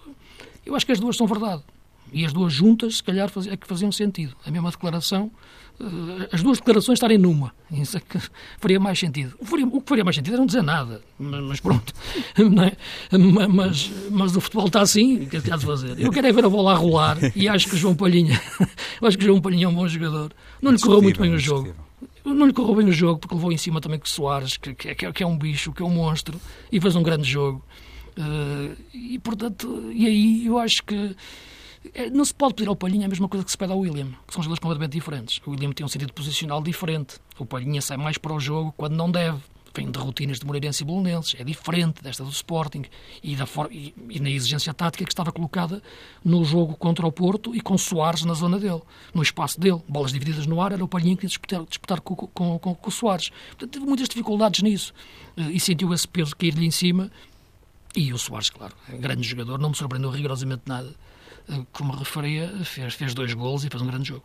[0.66, 1.64] eu acho que as duas são verdade.
[2.12, 4.36] E as duas juntas, se calhar, é que faziam sentido.
[4.46, 5.32] A mesma declaração,
[5.80, 7.54] eh, as duas declarações estarem numa.
[7.72, 8.20] Isso é que
[8.60, 9.36] faria mais sentido.
[9.40, 11.02] O, que faria mais sentido era não dizer nada.
[11.20, 11.94] Mas, pronto.
[13.12, 13.18] É?
[13.48, 16.00] Mas, mas o futebol está assim, o que é que há de fazer?
[16.00, 18.40] Eu quero é ver a bola a rolar e acho que João Palhinha,
[19.02, 20.32] acho que João Palhinha é um bom jogador.
[20.62, 21.74] Não lhe correu muito bem o jogo.
[22.24, 24.90] Não lhe correu bem o jogo porque levou em cima também o Soares, que, que,
[24.90, 26.40] é, que é um bicho, que é um monstro,
[26.72, 27.64] e fez um grande jogo.
[28.18, 31.16] Uh, e portanto, e aí eu acho que é,
[32.12, 34.34] não se pode pedir ao Palhinha a mesma coisa que se pede ao William, que
[34.34, 35.42] são jogadores completamente diferentes.
[35.46, 37.20] O William tem um sentido posicional diferente.
[37.38, 39.40] O Palhinha sai mais para o jogo quando não deve.
[39.76, 41.40] Vem de rotinas de Moreirense e Bolonenses.
[41.40, 42.86] É diferente desta do Sporting
[43.22, 45.84] e, da e, na exigência tática que estava colocada
[46.26, 48.82] no jogo contra o Porto e com Soares na zona dele,
[49.14, 49.80] no espaço dele.
[49.88, 52.90] Bolas divididas no ar, era o Palhinha que ia disputar, disputar com, com, com, com
[52.90, 53.30] o Soares.
[53.50, 54.94] Portanto, teve muitas dificuldades nisso
[55.38, 57.12] eh, e sentiu esse peso cair-lhe em cima.
[57.96, 60.96] E o Soares, claro, é grande jogador, não me surpreendeu rigorosamente nada
[61.72, 64.24] como referia, fez, fez dois golos e fez um grande jogo.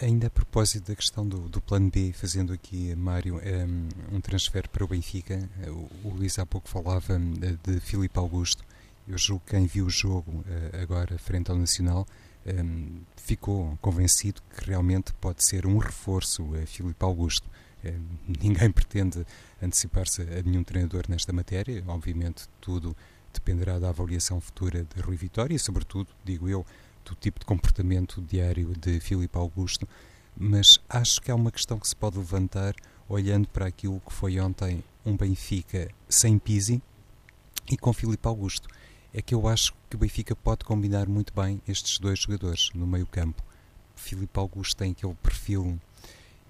[0.00, 4.68] Ainda a propósito da questão do, do plano B, fazendo aqui, Mário, um, um transfer
[4.68, 8.64] para o Benfica, o, o Luís há pouco falava de, de Filipe Augusto.
[9.06, 12.06] Eu julgo que quem viu o jogo uh, agora frente ao Nacional
[12.46, 17.48] um, ficou convencido que realmente pode ser um reforço a Filipe Augusto.
[17.84, 17.92] Uh,
[18.42, 19.24] ninguém pretende
[19.62, 22.96] antecipar-se a nenhum treinador nesta matéria, obviamente tudo
[23.32, 26.64] dependerá da avaliação futura de Rui Vitória e, sobretudo, digo eu,
[27.04, 29.88] do tipo de comportamento diário de Filipe Augusto,
[30.36, 32.74] mas acho que há uma questão que se pode levantar
[33.08, 36.80] olhando para aquilo que foi ontem um Benfica sem Pisi
[37.70, 38.68] e com Filipe Augusto.
[39.12, 42.86] É que eu acho que o Benfica pode combinar muito bem estes dois jogadores no
[42.86, 43.42] meio campo.
[43.94, 45.78] Filipe Augusto tem aquele perfil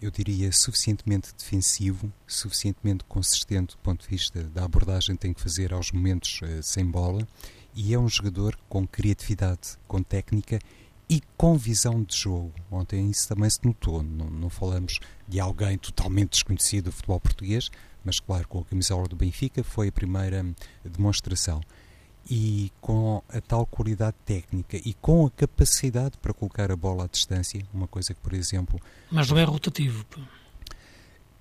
[0.03, 5.41] eu diria, suficientemente defensivo, suficientemente consistente do ponto de vista da abordagem que tem que
[5.41, 7.27] fazer aos momentos uh, sem bola,
[7.75, 10.59] e é um jogador com criatividade, com técnica
[11.09, 12.53] e com visão de jogo.
[12.71, 14.03] Ontem isso também se notou.
[14.03, 17.71] Não, não falamos de alguém totalmente desconhecido do futebol português,
[18.05, 20.45] mas claro, com a camisola do Benfica foi a primeira
[20.85, 21.61] demonstração
[22.29, 27.07] e com a tal qualidade técnica e com a capacidade para colocar a bola à
[27.07, 28.81] distância, uma coisa que, por exemplo.
[29.11, 30.05] Mas não é rotativo.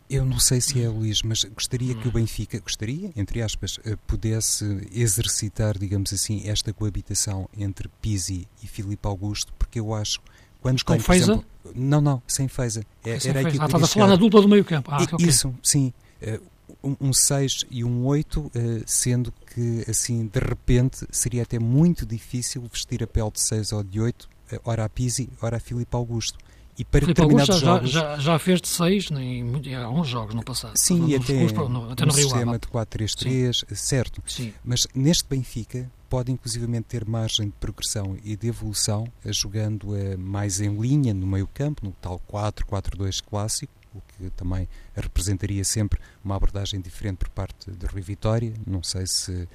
[0.10, 3.96] Eu não sei se é, Luís, mas gostaria que o Benfica, gostaria, entre aspas, eh,
[4.06, 10.20] pudesse exercitar, digamos assim, esta coabitação entre Pizzi e Filipe Augusto, porque eu acho.
[10.62, 11.32] Quando com tem, Feiza?
[11.32, 12.86] Exemplo, não, não, sem Feiza.
[13.06, 13.64] É, sem era Feiza.
[13.64, 14.92] Ah, estás a falar na dupla do meio campo.
[14.92, 15.94] Ah, e, Isso, sim.
[16.22, 16.42] Uh,
[16.84, 22.62] um 6 e um 8, eh, sendo que, assim, de repente, seria até muito difícil
[22.72, 25.96] vestir a pele de 6 ou de 8, eh, ora a Pizzi, ora a Filipe
[25.96, 26.38] Augusto.
[26.78, 27.90] E para Filipe Augusto jogos...
[27.90, 30.76] Já, já, fez de 6 em há uns jogos no passado.
[30.76, 34.24] Sim, e até, no, até no, no sistema de 4-3-3, certo.
[34.26, 34.54] Sim.
[34.64, 40.76] Mas neste Benfica pode inclusivamente ter margem de progressão e de evolução, jogando mais em
[40.76, 46.80] linha no meio campo, no tal 4-4-2 clássico, o que também representaria sempre uma abordagem
[46.80, 48.54] diferente por parte de Rui Vitória.
[48.66, 49.48] Não sei se uh,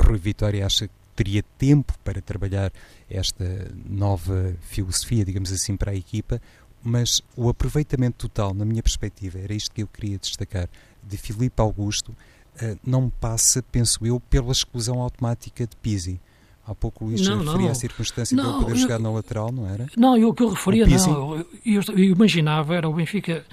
[0.00, 2.72] Rui Vitória acha que teria tempo para trabalhar
[3.08, 3.44] esta
[3.86, 6.40] nova filosofia, digamos assim, para a equipa,
[6.82, 10.68] mas o aproveitamento total, na minha perspectiva, era isto que eu queria destacar,
[11.02, 16.20] de Filipe Augusto, uh, não passa, penso eu, pela exclusão automática de Pizzi.
[16.66, 17.70] Há pouco o Luís não, referia não.
[17.70, 19.88] a circunstância não, para ele poder jogar na lateral, não era?
[19.96, 21.36] Não, eu, o que eu referia, não.
[21.36, 23.44] Eu, eu, eu, imaginava, era o Benfica,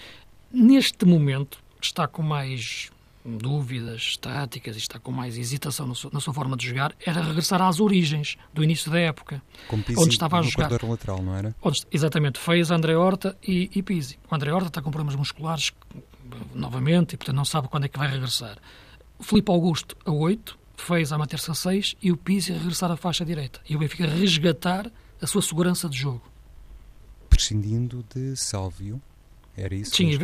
[0.52, 2.92] neste momento, está com mais
[3.26, 7.22] dúvidas táticas e está com mais hesitação na sua, na sua, forma de jogar, era
[7.22, 9.42] regressar às origens do início da época.
[9.68, 10.72] Com Pizzi onde estava a jogar.
[10.84, 11.56] lateral, não era?
[11.62, 14.18] Onde, exatamente, fez André Horta e, e Pizzi.
[14.30, 15.72] O André Horta está com problemas musculares
[16.54, 18.58] novamente e, portanto, não sabe quando é que vai regressar.
[19.20, 23.60] Filipe Augusto a 8, fez a Materça 6 e o Pizzi regressar à faixa direita.
[23.68, 26.22] E o Benfica resgatar a sua segurança de jogo.
[27.30, 29.02] Prescindindo de Sálvio,
[29.56, 29.96] era isso?
[29.96, 30.18] Sim,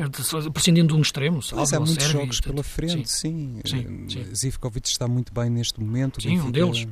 [0.52, 1.42] prescindindo de um extremo.
[1.42, 3.62] Sálvio, Mas há muitos jogos pela frente, sim.
[3.66, 3.86] sim.
[3.86, 4.36] sim, sim.
[4.36, 6.22] Zivkovic está muito bem neste momento.
[6.22, 6.88] Sim, Benfica um deles.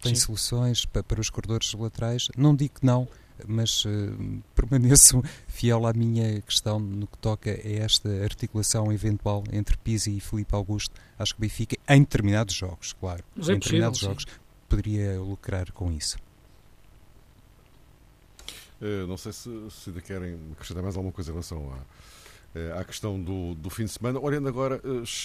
[0.00, 0.20] Tem sim.
[0.20, 2.28] soluções para, para os corredores laterais.
[2.36, 3.06] Não digo que não,
[3.46, 9.76] mas uh, permaneço fiel à minha questão no que toca a esta articulação eventual entre
[9.76, 10.94] Pizzi e Felipe Augusto.
[11.18, 15.20] Acho que o Benfica, em determinados jogos, claro, mas é em determinados possível, jogos, poderia
[15.20, 16.16] lucrar com isso.
[18.80, 21.72] Uh, não sei se, se ainda querem acrescentar mais alguma coisa em relação
[22.78, 24.78] à questão do, do fim de semana, olhando agora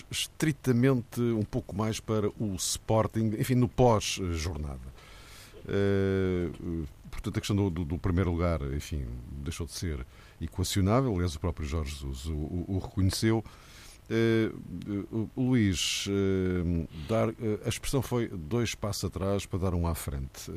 [0.10, 4.80] estritamente um pouco mais para o Sporting, enfim, no pós-jornada.
[7.10, 9.06] Portanto, a questão do, do, do, primeiro lugar, enfim,
[9.44, 10.06] deixou de ser
[10.42, 13.44] equacionável, aliás, o próprio Jorge Jesus o, o, o reconheceu.
[14.10, 17.30] Uh, Luís, uh, dar,
[17.66, 20.50] a expressão foi dois passos atrás para dar um à frente.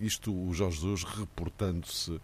[0.00, 2.18] isto o Jorge Jesus reportando-se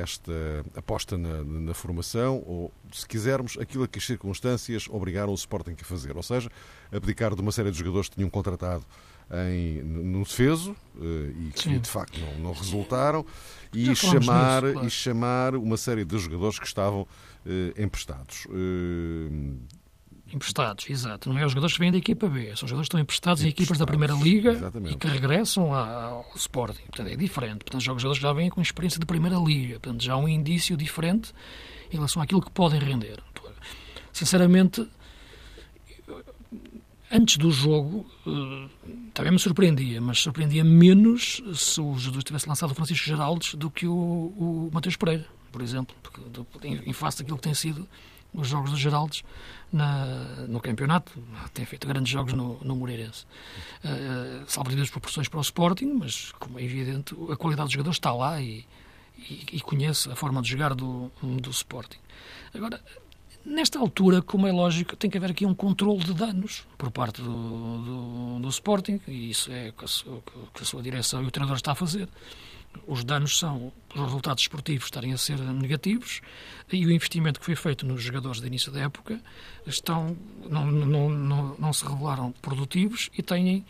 [0.00, 0.32] esta
[0.74, 5.84] aposta na, na, formação, ou, se quisermos, aquilo que as circunstâncias obrigaram o Sporting a
[5.84, 6.50] fazer, ou seja,
[6.90, 8.86] abdicar de uma série de jogadores que tinham contratado
[9.32, 11.78] em, no defeso e que Sim.
[11.78, 13.24] de facto não, não resultaram
[13.72, 14.86] e chamar, nisso, claro.
[14.86, 17.06] e chamar uma série de jogadores que estavam
[17.78, 18.46] emprestados.
[20.32, 21.28] Emprestados, exato.
[21.28, 23.42] Não é os jogadores que vêm da equipa B, são os jogadores que estão emprestados,
[23.42, 24.94] em equipas da Primeira Liga exatamente.
[24.94, 26.84] e que regressam ao Sporting.
[26.84, 27.64] Portanto, é diferente.
[27.64, 29.80] Portanto, são jogadores já vêm com experiência de Primeira Liga.
[29.80, 31.32] Portanto, já há um indício diferente
[31.90, 33.20] em relação àquilo que podem render.
[34.12, 34.88] Sinceramente,
[37.10, 38.68] antes do jogo, uh,
[39.12, 43.70] também me surpreendia, mas surpreendia menos se o Jesus tivesse lançado o Francisco Geraldes do
[43.70, 46.20] que o, o Mateus Pereira, por exemplo, porque,
[46.66, 47.88] em, em face daquilo que tem sido
[48.32, 49.24] os jogos do Geraldes
[49.72, 50.06] na,
[50.48, 51.12] no campeonato.
[51.52, 53.24] Tem feito grandes jogos no, no Moreirense.
[53.84, 57.96] Uh, salvo de proporções para o Sporting, mas, como é evidente, a qualidade dos jogadores
[57.96, 58.64] está lá e,
[59.18, 61.98] e, e conhece a forma de jogar do, do Sporting.
[62.54, 62.80] Agora,
[63.44, 67.22] nesta altura, como é lógico, tem que haver aqui um controle de danos por parte
[67.22, 69.88] do, do, do Sporting, e isso é o que a,
[70.54, 72.08] que a sua direção e o treinador está a fazer
[72.86, 76.20] os danos são os resultados esportivos estarem a ser negativos
[76.72, 79.20] e o investimento que foi feito nos jogadores de início da época
[79.66, 80.16] estão,
[80.48, 83.64] não, não, não, não se revelaram produtivos e, têm,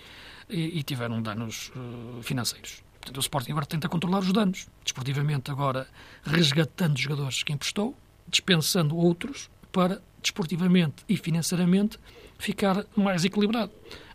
[0.48, 2.82] e, e tiveram danos uh, financeiros.
[3.00, 4.68] Portanto, o Sporting agora tenta controlar os danos.
[4.84, 5.88] Desportivamente, agora
[6.22, 7.96] resgatando jogadores que emprestou,
[8.28, 11.98] dispensando outros para, desportivamente e financeiramente,
[12.38, 13.72] ficar mais equilibrado.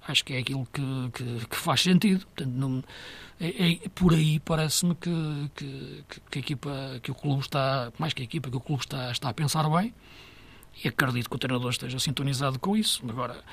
[0.07, 0.81] Acho que é aquilo que,
[1.13, 2.25] que, que faz sentido.
[2.27, 2.83] Portanto, não,
[3.39, 8.13] é, é, por aí parece-me que, que, que, a equipa, que o clube está, mais
[8.13, 9.93] que a equipa, que o clube está, está a pensar bem
[10.83, 13.01] e acredito que o treinador esteja sintonizado com isso.
[13.07, 13.43] Agora,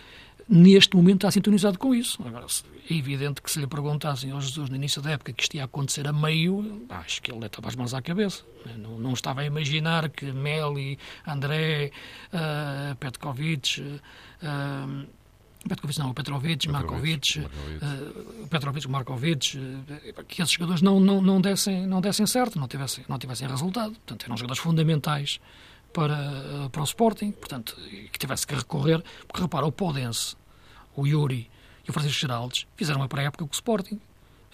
[0.49, 2.19] neste momento está sintonizado com isso.
[2.25, 2.47] Agora,
[2.91, 5.65] é evidente que se lhe perguntassem ao Jesus no início da época que isto ia
[5.65, 8.45] acontecer a meio, acho que ele estava as mãos à cabeça.
[8.77, 11.91] Não, não estava a imaginar que Meli, André,
[12.33, 15.07] uh, Petkovic, uh,
[15.69, 21.87] Petkovic não, Petrovic, Markovic, uh, Petrovic, Markovic, uh, que esses jogadores não, não, não, dessem,
[21.87, 23.93] não dessem certo, não tivessem, não tivessem resultado.
[23.93, 25.41] Portanto, eram jogadores fundamentais
[25.93, 27.77] para, uh, para o Sporting, portanto,
[28.13, 30.37] que tivesse que recorrer, porque repara, o Podense,
[30.97, 31.51] o Yuri
[31.87, 34.01] e o Francisco Geraldes fizeram uma pré-época com o Sporting,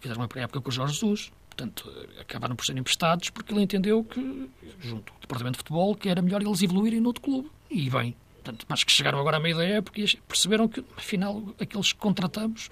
[0.01, 4.05] fizeram uma pré-época com o Jorge Jesus, portanto, acabaram por ser emprestados porque ele entendeu
[4.05, 7.51] que, junto ao Departamento de Futebol, que era melhor eles evoluírem no outro clube.
[7.71, 8.17] E bem,
[8.49, 11.99] Portanto, mas que chegaram agora à meia da época e perceberam que, afinal, aqueles que
[11.99, 12.71] contratamos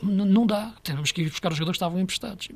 [0.00, 0.72] não dá.
[0.82, 2.48] Temos que ir buscar os jogadores que estavam emprestados.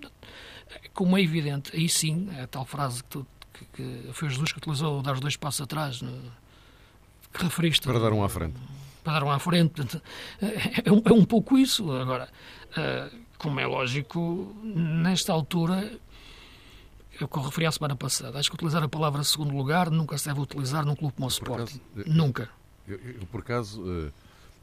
[0.95, 3.27] Como é evidente, aí sim, é a tal frase que, tu,
[3.59, 6.13] que, que foi Jesus que utilizou, dar os dois passos atrás, no,
[7.33, 7.87] que referiste.
[7.87, 8.57] Para dar um à frente.
[9.05, 9.71] Para dar um à frente.
[9.71, 10.03] Portanto,
[10.41, 11.91] é, um, é um pouco isso.
[11.93, 12.29] Agora,
[12.77, 15.91] eh, como é lógico, nesta altura
[17.21, 20.29] eu que referi à semana passada, acho que utilizar a palavra segundo lugar nunca se
[20.29, 21.81] deve utilizar num clube como o Sporting.
[22.07, 22.49] nunca.
[22.87, 24.11] Eu, eu, por acaso, eh,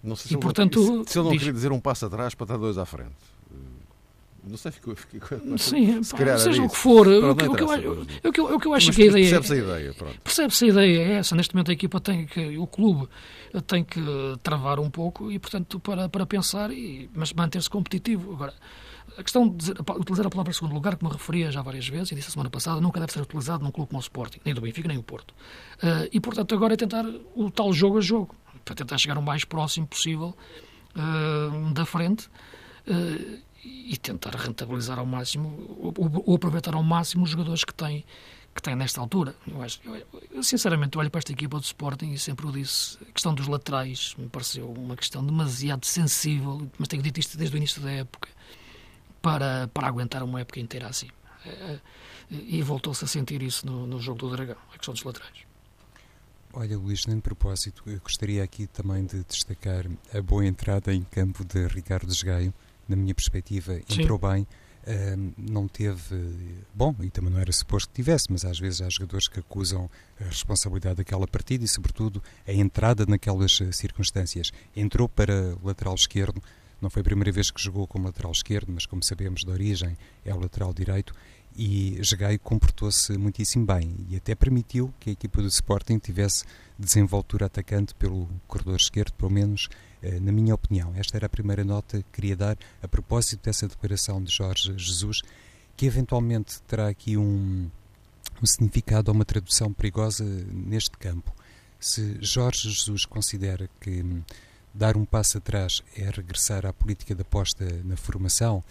[0.01, 1.39] não sei se, e, ele, portanto, se, se ele não diz...
[1.39, 3.13] queria dizer um passo atrás para dar dois à frente.
[4.45, 4.95] Eh, não sei, ficou.
[4.95, 7.07] ficou Sim, se pá, seja o que for.
[7.07, 7.67] o, que, o, que eu,
[8.23, 9.29] o, que eu, o que eu acho que a ideia.
[9.29, 9.95] Percebe-se a ideia.
[10.23, 11.35] Percebe-se a ideia é essa.
[11.35, 12.57] Neste momento a equipa tem que.
[12.57, 13.07] O clube
[13.67, 14.01] tem que
[14.43, 18.33] travar um pouco e, portanto, para, para pensar, e, mas manter-se competitivo.
[18.33, 18.53] Agora
[19.17, 22.11] a questão de dizer, utilizar a palavra segundo lugar, como me referia já várias vezes,
[22.11, 24.53] e disse a semana passada, nunca deve ser utilizado num clube como o Sporting, nem
[24.53, 25.31] do Benfica, nem o Porto.
[25.31, 27.05] Uh, e, portanto, agora é tentar
[27.35, 30.35] o tal jogo a jogo, para tentar chegar o mais próximo possível
[30.95, 32.27] uh, da frente
[32.87, 35.47] uh, e tentar rentabilizar ao máximo,
[35.79, 38.05] ou, ou, aproveitar ao máximo os jogadores que tem,
[38.53, 39.35] que tem nesta altura.
[39.47, 39.81] Eu acho,
[40.31, 43.47] eu, sinceramente, olho para esta equipa do Sporting e sempre o disse, a questão dos
[43.47, 47.91] laterais me pareceu uma questão demasiado sensível, mas tenho dito isto desde o início da
[47.91, 48.29] época
[49.21, 51.09] para, para aguentar uma época inteira assim.
[51.45, 51.79] Eh,
[52.29, 55.45] e voltou-se a sentir isso no, no jogo do Dragão, a questão dos laterais.
[56.53, 61.03] Olha, Luís, nem de propósito, eu gostaria aqui também de destacar a boa entrada em
[61.03, 62.53] campo de Ricardo Desgaio.
[62.87, 64.27] Na minha perspectiva, entrou Sim.
[64.27, 64.47] bem.
[65.37, 66.15] Não teve.
[66.73, 69.89] Bom, e também não era suposto que tivesse, mas às vezes há jogadores que acusam
[70.21, 74.51] a responsabilidade daquela partida e, sobretudo, a entrada naquelas eh, circunstâncias.
[74.75, 76.41] Entrou para lateral esquerdo,
[76.79, 79.97] não foi a primeira vez que jogou como lateral esquerdo, mas como sabemos de origem
[80.23, 81.13] é o lateral direito
[81.57, 86.43] e Jogai comportou-se muitíssimo bem e até permitiu que a equipa do Sporting tivesse
[86.77, 89.69] desenvoltura atacante pelo corredor esquerdo, pelo menos
[90.21, 90.93] na minha opinião.
[90.95, 95.21] Esta era a primeira nota que queria dar a propósito dessa declaração de Jorge Jesus,
[95.75, 97.69] que eventualmente terá aqui um,
[98.41, 101.33] um significado ou uma tradução perigosa neste campo.
[101.79, 104.23] Se Jorge Jesus considera que hum,
[104.73, 108.63] dar um passo atrás é regressar à política de aposta na formação,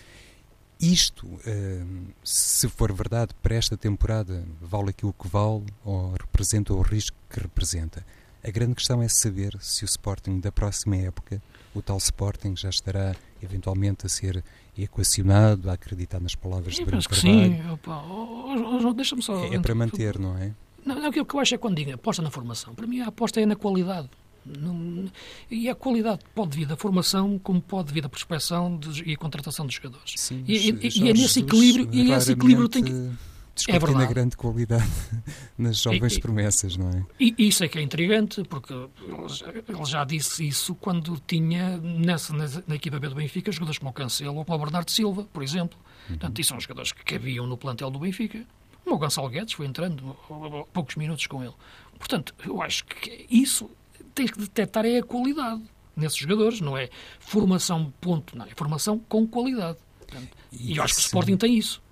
[0.80, 6.82] isto, hum, se for verdade, para esta temporada, vale aquilo que vale ou representa o
[6.82, 8.05] risco que representa.
[8.47, 11.42] A grande questão é saber se o Sporting da próxima época,
[11.74, 14.45] o tal Sporting, já estará eventualmente a ser
[14.76, 17.55] equacionado, a acreditar nas palavras eu de Bruno Carvalho.
[17.55, 19.47] Sim, oh, oh, deixa-me só.
[19.47, 20.53] É, é, para manter, não é?
[20.84, 22.74] Não, não, o que eu acho é quando digo aposta na formação.
[22.74, 24.11] Para mim, a aposta é na qualidade.
[24.45, 25.11] Não,
[25.51, 29.16] e a qualidade pode vir da formação, como pode vir da prospecção de, e a
[29.16, 30.12] contratação dos jogadores.
[30.18, 33.11] Sim, e, e, e é nesse equilíbrio, e é esse equilíbrio tem que.
[33.69, 33.95] É verdade.
[33.95, 34.91] na grande qualidade
[35.57, 37.05] nas jovens e, promessas, não é?
[37.21, 42.75] E isso é que é intrigante, porque ele já disse isso quando tinha nessa, na,
[42.75, 45.79] equipa B do Benfica jogadores como o Cancelo ou como o Bernardo Silva, por exemplo.
[45.79, 46.17] Uhum.
[46.17, 48.45] Portanto, e são jogadores que cabiam no plantel do Benfica.
[48.85, 50.15] O Gonçalo Guedes foi entrando
[50.73, 51.55] poucos minutos com ele.
[51.99, 53.71] Portanto, eu acho que isso
[54.15, 55.63] tem que detectar é a qualidade
[55.97, 59.79] nesses jogadores, não é formação ponto, não é formação com qualidade.
[59.99, 61.83] Portanto, e eu acho que o Sporting tem isso.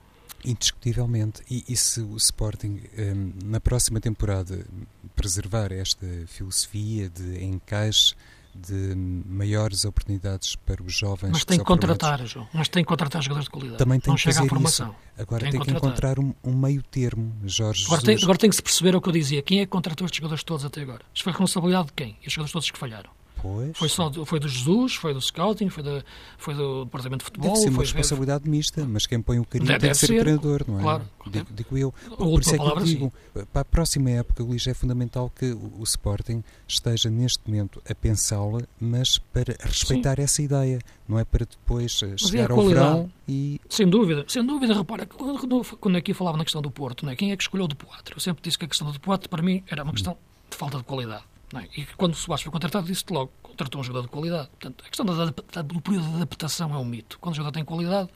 [0.44, 1.42] Indiscutivelmente.
[1.50, 4.66] E, e se o Sporting, um, na próxima temporada,
[5.14, 8.14] preservar esta filosofia de encaixe,
[8.54, 11.30] de maiores oportunidades para os jovens.
[11.32, 12.46] Mas tem que contratar, João.
[12.52, 13.78] Mas tem que contratar jogadores de qualidade.
[13.78, 14.88] Também tem Não que fazer à formação.
[14.88, 15.22] Isso.
[15.22, 18.56] Agora tem, tem que encontrar um, um, meio termo, Jorge agora tem, agora tem que
[18.56, 19.42] se perceber o que eu dizia.
[19.42, 21.02] Quem é que contratou estes jogadores todos até agora?
[21.14, 22.18] Isto foi a responsabilidade de quem?
[22.22, 23.10] E os jogadores todos que falharam.
[23.42, 23.76] Pois.
[23.76, 26.04] Foi, só, foi do Jesus, foi do scouting, foi, do,
[26.38, 27.50] foi do departamento de futebol.
[27.50, 30.20] Deve ser uma foi, responsabilidade mista, mas quem põe o carinho deve, deve ser, ser
[30.20, 30.82] treinador, não é?
[30.82, 31.08] Claro.
[31.26, 31.92] Digo, digo eu.
[32.16, 33.44] Por isso é que eu digo, sim.
[33.52, 37.94] para a próxima época, Luís, é fundamental que o, o Sporting esteja neste momento a
[37.96, 40.22] pensá-la, mas para respeitar sim.
[40.22, 40.78] essa ideia,
[41.08, 43.60] não é para depois eh, chegar ao verão e...
[43.68, 47.16] Sem dúvida, sem dúvida, repara, quando, quando aqui falava na questão do Porto, não é?
[47.16, 48.14] quem é que escolheu o do Poitre?
[48.14, 50.16] Eu sempre disse que a questão do Poitre, para mim, era uma questão
[50.48, 51.24] de falta de qualidade.
[51.54, 51.80] É?
[51.80, 54.48] E quando o Soares foi contratado, disse-te logo, contratou um jogador de qualidade.
[54.48, 57.18] Portanto, a questão da, do período de adaptação é um mito.
[57.18, 58.08] Quando o jogador tem qualidade,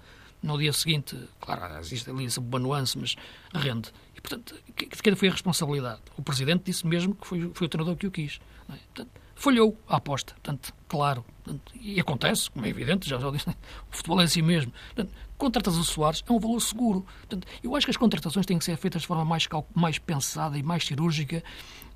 [0.43, 3.17] no dia seguinte, claro, existe ali uma nuance, mas
[3.55, 3.93] rende.
[4.15, 6.01] E, portanto, de quem foi a responsabilidade?
[6.17, 8.39] O Presidente disse mesmo que foi, foi o treinador que o quis.
[8.69, 8.73] É?
[8.73, 10.33] Portanto, falhou a aposta.
[10.35, 11.25] Portanto, claro.
[11.45, 13.49] Portanto, e acontece, como é evidente, já, já disse,
[13.93, 14.73] o futebol é assim mesmo.
[14.95, 17.07] Portanto, contratas o Soares é um valor seguro.
[17.21, 20.59] Portanto, eu acho que as contratações têm que ser feitas de forma mais, mais pensada
[20.59, 21.43] e mais cirúrgica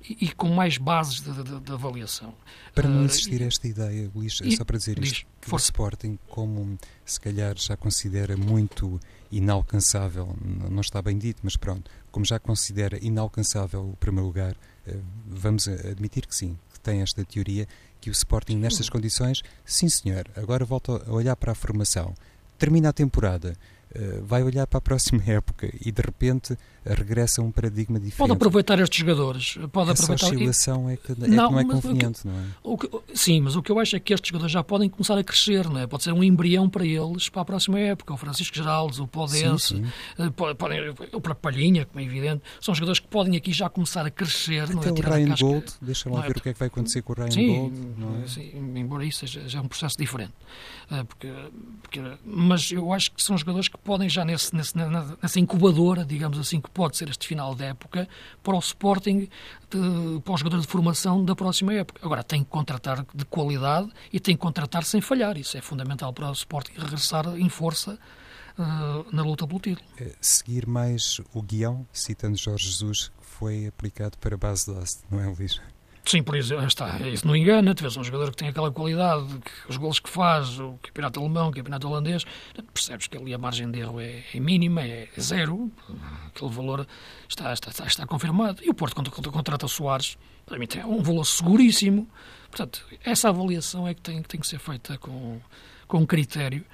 [0.07, 2.33] e, e com mais bases de, de, de avaliação.
[2.73, 5.53] Para não ah, existir uh, esta ideia, Luís, é só para dizer diz, isto, que
[5.53, 8.99] o Sporting, como se calhar já considera muito
[9.31, 10.35] inalcançável,
[10.69, 15.67] não está bem dito, mas pronto, como já considera inalcançável o primeiro lugar, eh, vamos
[15.67, 17.67] admitir que sim, que tem esta teoria
[18.01, 22.13] que o Sporting nestas condições, sim senhor, agora volta a olhar para a formação,
[22.57, 23.55] termina a temporada,
[23.93, 28.17] eh, vai olhar para a próxima época e de repente regressa a um paradigma diferente.
[28.17, 29.57] Pode aproveitar estes jogadores.
[29.71, 30.35] Pode Essa aproveitar...
[30.35, 32.43] oscilação é que, é não, que não é conveniente, que, não é?
[32.63, 35.17] O que, sim, mas o que eu acho é que estes jogadores já podem começar
[35.17, 35.85] a crescer, não é?
[35.85, 38.13] Pode ser um embrião para eles para a próxima época.
[38.13, 39.91] O Francisco Geraldes, o Podense, sim, sim.
[40.17, 44.05] Eh, podem, o próprio Palhinha, como é evidente, são jogadores que podem aqui já começar
[44.05, 44.63] a crescer.
[44.63, 44.91] Até não é?
[44.91, 46.27] o Ryan Gold, deixa lá é?
[46.27, 47.79] ver o que é que vai acontecer com o Ryan sim, Gold.
[47.97, 48.27] Não é?
[48.27, 50.33] sim, embora isso seja já um processo diferente.
[50.89, 51.33] Eh, porque,
[51.81, 56.39] porque, mas eu acho que são jogadores que podem já nesse, nesse, nessa incubadora, digamos
[56.39, 58.07] assim, que pode ser este final da época
[58.43, 59.29] para o Sporting,
[59.69, 62.01] de, para os jogadores de formação da próxima época.
[62.03, 65.37] Agora, tem que contratar de qualidade e tem que contratar sem falhar.
[65.37, 67.97] Isso é fundamental para o Sporting regressar em força
[68.57, 69.87] uh, na luta pelo título.
[70.19, 75.19] Seguir mais o guião, citando Jorge Jesus, que foi aplicado para a base de não
[75.19, 75.59] é, Luís?
[76.03, 79.51] Sim, por isso, está, isso não engana, vês um jogador que tem aquela qualidade, que,
[79.69, 82.25] os golos que faz, o campeonato alemão, o campeonato holandês,
[82.73, 85.71] percebes que ali a margem de erro é, é mínima, é, zero,
[86.27, 86.87] aquele valor
[87.29, 88.63] está, está, está, está confirmado.
[88.63, 92.09] E o Porto, quando, contrata Soares, para mim tem um valor seguríssimo.
[92.49, 95.39] Portanto, essa avaliação é que tem, tem que ser feita com,
[95.87, 96.65] com critério,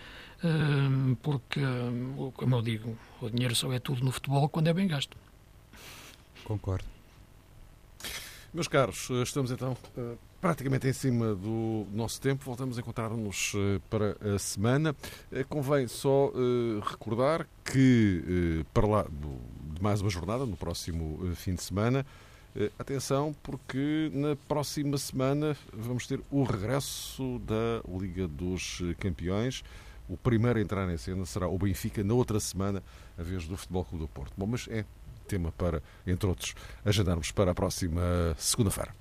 [0.43, 4.73] hum, porque, hum, como eu digo, o dinheiro só é tudo no futebol quando é
[4.73, 5.17] bem gasto.
[6.45, 6.96] Concordo.
[8.53, 12.45] Meus caros, eh, estamos então eh, praticamente em cima do nosso tempo.
[12.45, 14.95] Voltamos a encontrar-nos eh, para a semana.
[15.49, 16.31] Convém só
[16.89, 22.05] recordar que, para lá de mais uma jornada, no próximo fim de semana,
[22.79, 29.63] atenção, porque na próxima semana vamos ter o regresso da Liga dos Campeões
[30.09, 32.81] o primeiro a entrar em cena será o Benfica na outra semana,
[33.17, 34.33] a vez do Futebol Clube do Porto.
[34.37, 34.85] Bom, mas é
[35.27, 38.93] tema para, entre outros, agendarmos para a próxima segunda-feira.